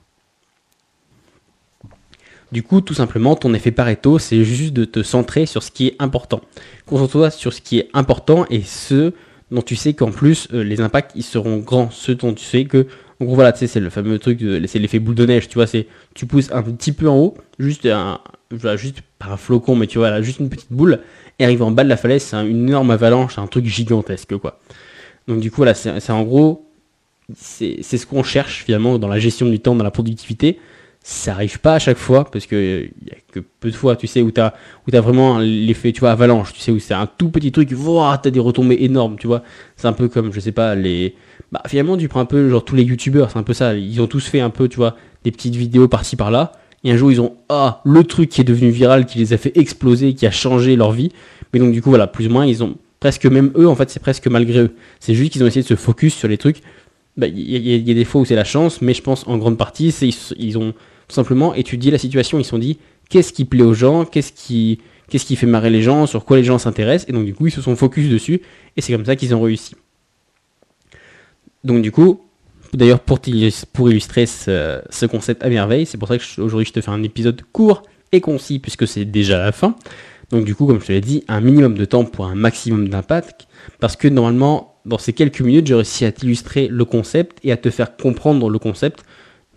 Du 2.50 2.62
coup, 2.62 2.80
tout 2.80 2.94
simplement, 2.94 3.34
ton 3.34 3.52
effet 3.54 3.73
Pareto, 3.73 4.18
c'est 4.18 4.44
juste 4.44 4.73
de 4.75 4.84
te 4.84 5.02
centrer 5.02 5.46
sur 5.46 5.62
ce 5.62 5.70
qui 5.70 5.88
est 5.88 5.96
important. 5.99 6.40
Concentre-toi 6.87 7.30
sur 7.30 7.52
ce 7.52 7.61
qui 7.61 7.78
est 7.78 7.88
important 7.94 8.46
et 8.50 8.62
ce 8.62 9.12
dont 9.54 9.62
tu 9.62 9.76
sais 9.76 9.94
qu'en 9.94 10.11
plus, 10.11 10.49
euh, 10.52 10.62
les 10.62 10.80
impacts, 10.80 11.12
ils 11.14 11.23
seront 11.23 11.58
grands. 11.58 11.90
Ce 11.90 12.12
dont 12.12 12.34
tu 12.34 12.44
sais 12.44 12.64
que, 12.64 12.87
en 13.20 13.25
gros, 13.25 13.34
voilà, 13.34 13.52
tu 13.52 13.61
sais, 13.61 13.66
c'est 13.66 13.80
le 13.80 13.90
fameux 13.90 14.18
truc, 14.18 14.40
c'est 14.66 14.78
l'effet 14.78 14.99
boule 14.99 15.14
de 15.14 15.25
neige, 15.25 15.49
tu 15.49 15.54
vois, 15.54 15.66
c'est, 15.66 15.87
tu 16.14 16.26
pousses 16.26 16.50
un 16.52 16.62
petit 16.62 16.92
peu 16.92 17.08
en 17.08 17.16
haut, 17.16 17.34
juste 17.58 17.87
un, 17.87 18.20
juste 18.76 18.99
par 19.18 19.32
un 19.32 19.37
flocon, 19.37 19.76
mais 19.76 19.87
tu 19.87 19.99
vois, 19.99 20.11
là, 20.11 20.20
juste 20.20 20.40
une 20.40 20.49
petite 20.49 20.73
boule, 20.73 21.00
et 21.38 21.44
arrive 21.44 21.62
en 21.62 21.70
bas 21.70 21.84
de 21.84 21.88
la 21.88 21.96
falaise, 21.96 22.23
c'est 22.23 22.37
une 22.37 22.68
énorme 22.68 22.90
avalanche, 22.90 23.38
un 23.38 23.46
truc 23.46 23.66
gigantesque, 23.66 24.37
quoi. 24.37 24.61
Donc, 25.28 25.40
du 25.40 25.50
coup, 25.50 25.58
voilà, 25.58 25.75
c'est 25.75 26.11
en 26.11 26.23
gros, 26.23 26.66
c'est 27.34 27.82
ce 27.82 28.06
qu'on 28.06 28.23
cherche 28.23 28.64
finalement 28.64 28.99
dans 28.99 29.08
la 29.08 29.18
gestion 29.18 29.49
du 29.49 29.58
temps, 29.61 29.75
dans 29.75 29.84
la 29.84 29.90
productivité 29.90 30.58
ça 31.06 31.32
arrive 31.32 31.61
pas 31.61 31.75
à 31.75 31.78
chaque 31.78 31.99
fois 31.99 32.25
parce 32.25 32.46
que 32.46 32.88
y 33.04 33.11
a 33.11 33.16
que 33.30 33.40
peu 33.61 33.70
de 33.70 33.76
fois 33.76 33.94
tu 33.94 34.06
sais 34.06 34.23
où 34.23 34.30
tu 34.30 34.40
as 34.40 34.54
où 34.87 34.90
tu 34.90 34.96
vraiment 34.96 35.38
l'effet 35.38 35.92
tu 35.92 36.00
vois 36.00 36.11
avalanche 36.11 36.54
tu 36.54 36.61
sais 36.61 36.73
où 36.73 36.78
c'est 36.78 36.94
un 36.94 37.06
tout 37.06 37.28
petit 37.28 37.52
truc 37.52 37.68
wow, 37.76 38.16
tu 38.23 38.28
as 38.28 38.30
des 38.30 38.40
retombées 38.40 38.78
énormes 38.80 39.16
tu 39.18 39.26
vois. 39.26 39.42
C'est 39.76 39.87
un 39.87 39.92
peu 39.92 40.08
comme 40.08 40.32
je 40.32 40.40
sais 40.40 40.50
pas 40.50 40.75
les 40.75 41.14
bah 41.52 41.62
finalement 41.66 41.99
tu 41.99 42.08
prends 42.08 42.20
un 42.20 42.25
peu 42.25 42.49
genre 42.49 42.64
tous 42.64 42.75
les 42.75 42.84
youtubeurs 42.84 43.30
c'est 43.30 43.37
un 43.37 43.42
peu 43.42 43.52
ça 43.52 43.75
ils 43.75 44.00
ont 44.00 44.06
tous 44.06 44.26
fait 44.26 44.40
un 44.40 44.49
peu 44.49 44.66
tu 44.66 44.76
vois 44.76 44.96
des 45.25 45.30
petites 45.30 45.56
vidéos 45.56 45.88
par-ci 45.88 46.16
par-là. 46.16 46.52
Et 46.84 46.90
un 46.90 46.96
jour 46.96 47.12
ils 47.12 47.20
ont 47.20 47.34
ah 47.50 47.82
le 47.84 48.02
truc 48.04 48.30
qui 48.30 48.40
est 48.40 48.44
devenu 48.44 48.70
viral 48.70 49.04
qui 49.04 49.18
les 49.18 49.34
a 49.34 49.37
fait 49.37 49.52
exploser 49.58 50.14
qui 50.14 50.25
a 50.26 50.30
changé 50.30 50.75
leur 50.75 50.92
vie. 50.92 51.12
Mais 51.52 51.61
donc 51.61 51.73
du 51.73 51.82
coup 51.82 51.90
voilà 51.90 52.06
plus 52.06 52.28
ou 52.28 52.30
moins 52.30 52.46
ils 52.46 52.64
ont 52.64 52.76
presque 52.99 53.26
même 53.26 53.52
eux 53.58 53.68
en 53.68 53.75
fait 53.75 53.90
c'est 53.90 54.00
presque 54.00 54.26
malgré 54.28 54.61
eux. 54.61 54.75
C'est 55.00 55.14
juste 55.14 55.32
qu'ils 55.32 55.44
ont 55.44 55.46
essayé 55.46 55.61
de 55.62 55.68
se 55.68 55.76
focus 55.76 56.14
sur 56.14 56.28
les 56.28 56.38
trucs. 56.38 56.62
Bah, 57.18 57.26
il 57.26 57.38
y, 57.38 57.76
y, 57.76 57.90
a 57.90 57.94
des 57.94 58.04
fois 58.04 58.23
où 58.23 58.25
c'est 58.25 58.34
la 58.34 58.42
chance 58.42 58.80
mais 58.80 58.94
je 58.94 59.02
pense 59.02 59.28
en 59.28 59.37
grande 59.37 59.58
partie 59.58 59.92
c'est 59.92 60.08
ils 60.37 60.58
ont 60.58 60.75
tout 61.08 61.14
simplement 61.14 61.54
étudier 61.54 61.90
la 61.90 61.99
situation. 61.99 62.38
Ils 62.38 62.44
se 62.44 62.50
sont 62.50 62.58
dit 62.58 62.78
qu'est-ce 63.08 63.32
qui 63.32 63.44
plaît 63.44 63.62
aux 63.62 63.75
gens, 63.75 64.04
qu'est-ce 64.04 64.32
qui, 64.32 64.80
qu'est-ce 65.08 65.25
qui 65.25 65.37
fait 65.37 65.46
marrer 65.46 65.70
les 65.70 65.82
gens, 65.82 66.06
sur 66.06 66.25
quoi 66.25 66.37
les 66.37 66.44
gens 66.44 66.58
s'intéressent, 66.58 67.08
et 67.08 67.12
donc 67.12 67.25
du 67.25 67.34
coup 67.34 67.46
ils 67.46 67.52
se 67.52 67.61
sont 67.61 67.76
focus 67.76 68.11
dessus, 68.11 68.40
et 68.76 68.80
c'est 68.80 68.92
comme 68.92 69.04
ça 69.04 69.16
qu'ils 69.16 69.34
ont 69.34 69.42
réussi. 69.42 69.76
Donc 71.62 71.82
du 71.82 71.92
coup, 71.92 72.20
d'ailleurs 72.73 73.00
pour, 73.00 73.20
pour 73.73 73.90
illustrer 73.90 74.26
ce, 74.26 75.06
concept 75.06 75.42
à 75.42 75.49
merveille, 75.49 75.87
c'est 75.87 75.99
pour 75.99 76.08
ça 76.08 76.18
que 76.18 76.40
aujourd'hui 76.40 76.66
je 76.66 76.73
te 76.73 76.80
fais 76.80 76.90
un 76.90 77.02
épisode 77.02 77.42
court 77.52 77.82
et 78.12 78.20
concis 78.20 78.58
puisque 78.58 78.87
c'est 78.87 79.04
déjà 79.04 79.38
la 79.38 79.52
fin. 79.52 79.75
Donc 80.30 80.44
du 80.44 80.54
coup, 80.54 80.66
comme 80.66 80.80
je 80.80 80.87
te 80.87 80.92
l'ai 80.92 81.00
dit, 81.00 81.25
un 81.28 81.40
minimum 81.40 81.75
de 81.75 81.84
temps 81.84 82.04
pour 82.04 82.26
un 82.26 82.34
maximum 82.34 82.88
d'impact, 82.88 83.46
parce 83.80 83.96
que 83.96 84.08
normalement, 84.08 84.75
dans 84.84 84.99
ces 84.99 85.12
quelques 85.12 85.40
minutes, 85.40 85.66
j'ai 85.66 85.75
réussi 85.75 86.04
à 86.04 86.12
t'illustrer 86.12 86.68
le 86.68 86.84
concept 86.84 87.38
et 87.42 87.52
à 87.52 87.56
te 87.56 87.70
faire 87.70 87.96
comprendre 87.96 88.49
le 88.50 88.58
concept. 88.58 89.04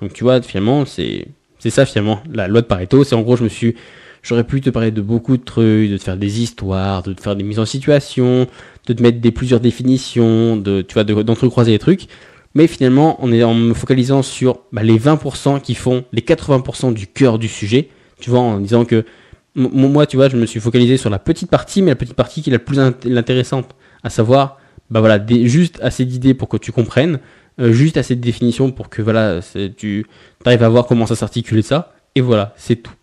Donc 0.01 0.13
tu 0.13 0.23
vois, 0.23 0.41
finalement, 0.41 0.85
c'est 0.85 1.27
ça 1.69 1.85
finalement, 1.85 2.21
la 2.31 2.47
loi 2.47 2.61
de 2.61 2.67
Pareto. 2.67 3.03
C'est 3.03 3.15
en 3.15 3.21
gros, 3.21 3.35
je 3.35 3.43
me 3.43 3.49
suis, 3.49 3.75
j'aurais 4.23 4.43
pu 4.43 4.61
te 4.61 4.69
parler 4.69 4.91
de 4.91 5.01
beaucoup 5.01 5.37
de 5.37 5.43
trucs, 5.43 5.89
de 5.89 5.97
te 5.97 6.03
faire 6.03 6.17
des 6.17 6.41
histoires, 6.41 7.03
de 7.03 7.13
te 7.13 7.21
faire 7.21 7.35
des 7.35 7.43
mises 7.43 7.59
en 7.59 7.65
situation, 7.65 8.47
de 8.85 8.93
te 8.93 9.01
mettre 9.01 9.19
des 9.19 9.31
plusieurs 9.31 9.59
définitions, 9.59 10.57
de, 10.57 10.81
tu 10.81 10.93
vois, 10.93 11.03
d'entrecroiser 11.03 11.71
les 11.71 11.79
trucs. 11.79 12.07
Mais 12.53 12.67
finalement, 12.67 13.21
en 13.23 13.27
me 13.27 13.73
focalisant 13.73 14.23
sur 14.23 14.61
bah, 14.71 14.81
les 14.81 14.97
20% 14.97 15.61
qui 15.61 15.75
font 15.75 16.05
les 16.11 16.21
80% 16.21 16.93
du 16.93 17.05
cœur 17.07 17.37
du 17.37 17.47
sujet. 17.47 17.89
Tu 18.19 18.31
vois, 18.31 18.39
en 18.39 18.59
disant 18.59 18.83
que 18.83 19.05
moi, 19.53 20.05
tu 20.05 20.17
vois, 20.17 20.29
je 20.29 20.37
me 20.37 20.45
suis 20.45 20.59
focalisé 20.59 20.97
sur 20.97 21.09
la 21.09 21.19
petite 21.19 21.49
partie, 21.49 21.81
mais 21.81 21.91
la 21.91 21.95
petite 21.95 22.15
partie 22.15 22.41
qui 22.41 22.49
est 22.49 22.53
la 22.53 22.59
plus 22.59 22.79
intéressante, 22.79 23.75
à 24.03 24.09
savoir, 24.09 24.59
bah 24.89 24.99
voilà, 24.99 25.23
juste 25.27 25.79
assez 25.81 26.05
d'idées 26.05 26.33
pour 26.33 26.47
que 26.47 26.57
tu 26.57 26.71
comprennes, 26.71 27.19
euh, 27.59 27.71
juste 27.71 27.97
assez 27.97 28.15
de 28.15 28.21
définitions 28.21 28.71
pour 28.71 28.89
que 28.89 29.01
voilà, 29.01 29.39
tu 29.75 30.05
arrives 30.45 30.63
à 30.63 30.69
voir 30.69 30.85
comment 30.85 31.05
ça 31.05 31.15
s'articule 31.15 31.63
ça, 31.63 31.93
et 32.15 32.21
voilà, 32.21 32.53
c'est 32.57 32.77
tout. 32.77 32.93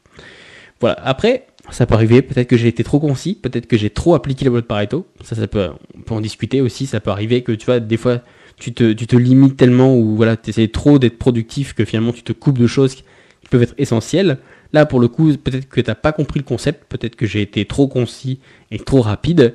Voilà. 0.81 0.99
Après, 1.03 1.47
ça 1.71 1.87
peut 1.87 1.95
arriver, 1.95 2.21
peut-être 2.23 2.49
que 2.49 2.57
j'ai 2.57 2.69
été 2.69 2.85
trop 2.85 3.01
concis, 3.01 3.35
peut-être 3.35 3.67
que 3.67 3.77
j'ai 3.77 3.91
trop 3.91 4.15
appliqué 4.15 4.45
le 4.45 4.51
mode 4.51 4.67
Pareto. 4.67 5.07
Ça, 5.23 5.35
ça 5.35 5.47
peut, 5.47 5.71
on 5.97 6.01
peut 6.03 6.15
en 6.15 6.21
discuter 6.21 6.61
aussi. 6.61 6.87
Ça 6.87 7.01
peut 7.01 7.11
arriver 7.11 7.43
que 7.43 7.53
tu 7.53 7.67
vois, 7.67 7.81
des 7.81 7.97
fois, 7.97 8.21
tu 8.59 8.73
te, 8.75 8.93
tu 8.93 9.07
te 9.07 9.17
limites 9.17 9.57
tellement 9.57 9.97
ou 9.97 10.17
voilà, 10.17 10.37
tu 10.37 10.51
essaies 10.51 10.69
trop 10.69 10.99
d'être 10.99 11.19
productif 11.19 11.73
que 11.73 11.85
finalement 11.85 12.13
tu 12.13 12.23
te 12.23 12.33
coupes 12.33 12.59
de 12.59 12.67
choses 12.67 12.95
qui 12.95 13.05
peuvent 13.51 13.63
être 13.63 13.75
essentielles. 13.79 14.39
Là, 14.73 14.87
pour 14.87 15.01
le 15.01 15.09
coup, 15.09 15.33
peut-être 15.37 15.69
que 15.69 15.81
tu 15.81 15.89
n'as 15.89 15.95
pas 15.95 16.13
compris 16.13 16.41
le 16.41 16.45
concept, 16.45 16.85
peut-être 16.89 17.17
que 17.17 17.27
j'ai 17.27 17.43
été 17.43 17.65
trop 17.65 17.89
concis 17.89 18.41
et 18.71 18.79
trop 18.79 19.01
rapide. 19.01 19.55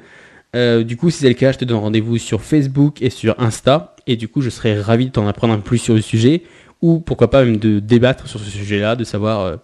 Euh, 0.56 0.84
du 0.84 0.98
coup, 0.98 1.10
si 1.10 1.20
c'est 1.20 1.27
le 1.27 1.36
cas, 1.36 1.51
je 1.51 1.60
te 1.60 1.65
donne 1.65 1.77
rendez-vous 1.77 2.18
sur 2.18 2.41
Facebook 2.41 3.01
et 3.01 3.10
sur 3.10 3.39
Insta. 3.39 3.96
Et 4.08 4.15
du 4.15 4.27
coup, 4.27 4.41
je 4.41 4.50
serais 4.50 4.79
ravi 4.82 5.08
de 5.08 5.12
t'en 5.12 5.27
apprendre 5.27 5.53
un 5.53 5.60
plus 5.60 5.77
sur 5.77 5.94
le 5.94 6.01
sujet. 6.01 6.44
Ou 6.82 7.00
pourquoi 7.00 7.29
pas 7.29 7.44
même 7.44 7.58
de 7.58 7.79
débattre 7.79 8.27
sur 8.27 8.39
ce 8.39 8.50
sujet-là, 8.50 8.96
de 8.96 9.03
savoir 9.03 9.41
euh, 9.41 9.56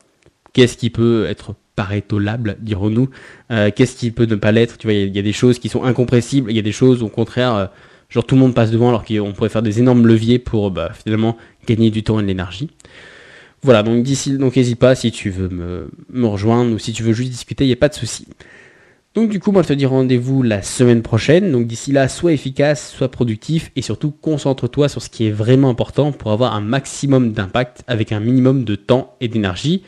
qu'est-ce 0.53 0.77
qui 0.77 0.89
peut 0.89 1.25
être 1.29 1.55
parétolable, 1.75 2.57
dirons-nous. 2.59 3.09
Euh, 3.51 3.71
qu'est-ce 3.73 3.95
qui 3.95 4.11
peut 4.11 4.25
ne 4.25 4.35
pas 4.35 4.51
l'être? 4.51 4.77
Tu 4.77 4.87
vois, 4.87 4.93
il 4.93 5.15
y, 5.15 5.19
a 5.19 5.21
des 5.21 5.33
choses 5.33 5.59
qui 5.59 5.69
sont 5.69 5.83
incompressibles. 5.83 6.51
Il 6.51 6.55
y 6.55 6.59
a 6.59 6.63
des 6.63 6.71
choses, 6.71 7.03
au 7.03 7.09
contraire, 7.09 7.71
genre 8.09 8.25
tout 8.25 8.35
le 8.35 8.41
monde 8.41 8.53
passe 8.53 8.71
devant 8.71 8.89
alors 8.89 9.03
qu'on 9.03 9.33
pourrait 9.33 9.49
faire 9.49 9.63
des 9.63 9.79
énormes 9.79 10.05
leviers 10.07 10.39
pour 10.39 10.71
bah, 10.71 10.91
finalement 10.93 11.37
gagner 11.67 11.89
du 11.89 12.03
temps 12.03 12.19
et 12.19 12.21
de 12.21 12.27
l'énergie. 12.27 12.69
Voilà, 13.61 13.81
donc 13.81 14.03
d'ici, 14.03 14.37
donc 14.37 14.55
n'hésite 14.57 14.77
pas 14.77 14.93
si 14.93 15.11
tu 15.11 15.31
veux 15.31 15.49
me, 15.49 15.89
me 16.11 16.27
rejoindre 16.27 16.73
ou 16.73 16.79
si 16.79 16.93
tu 16.93 17.01
veux 17.01 17.13
juste 17.13 17.31
discuter, 17.31 17.63
il 17.63 17.67
n'y 17.67 17.73
a 17.73 17.77
pas 17.77 17.89
de 17.89 17.95
souci. 17.95 18.27
Donc 19.15 19.29
du 19.29 19.39
coup, 19.39 19.53
moi 19.53 19.63
je 19.63 19.69
te 19.69 19.73
dis 19.73 19.85
rendez-vous 19.85 20.43
la 20.43 20.61
semaine 20.61 21.01
prochaine. 21.01 21.51
Donc 21.51 21.67
d'ici 21.67 21.93
là, 21.93 22.09
sois 22.09 22.33
efficace, 22.33 22.91
sois 22.91 23.09
productif 23.09 23.71
et 23.77 23.81
surtout 23.81 24.11
concentre-toi 24.11 24.89
sur 24.89 25.01
ce 25.01 25.09
qui 25.09 25.25
est 25.25 25.31
vraiment 25.31 25.69
important 25.69 26.11
pour 26.11 26.31
avoir 26.33 26.53
un 26.53 26.61
maximum 26.61 27.31
d'impact 27.31 27.83
avec 27.87 28.11
un 28.11 28.19
minimum 28.19 28.65
de 28.65 28.75
temps 28.75 29.15
et 29.21 29.29
d'énergie 29.29 29.83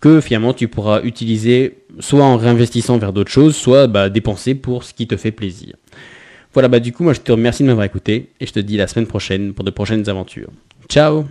que 0.00 0.20
finalement 0.20 0.54
tu 0.54 0.68
pourras 0.68 1.02
utiliser 1.02 1.78
soit 1.98 2.22
en 2.22 2.36
réinvestissant 2.36 2.98
vers 2.98 3.12
d'autres 3.12 3.32
choses, 3.32 3.56
soit 3.56 3.88
bah, 3.88 4.10
dépenser 4.10 4.54
pour 4.54 4.84
ce 4.84 4.94
qui 4.94 5.08
te 5.08 5.16
fait 5.16 5.32
plaisir. 5.32 5.74
Voilà, 6.52 6.68
bah 6.68 6.78
du 6.78 6.92
coup, 6.92 7.02
moi 7.02 7.12
je 7.12 7.20
te 7.20 7.32
remercie 7.32 7.64
de 7.64 7.68
m'avoir 7.68 7.84
écouté 7.84 8.30
et 8.40 8.46
je 8.46 8.52
te 8.52 8.60
dis 8.60 8.76
la 8.76 8.86
semaine 8.86 9.06
prochaine 9.06 9.54
pour 9.54 9.64
de 9.64 9.70
prochaines 9.70 10.08
aventures. 10.08 10.50
Ciao 10.88 11.26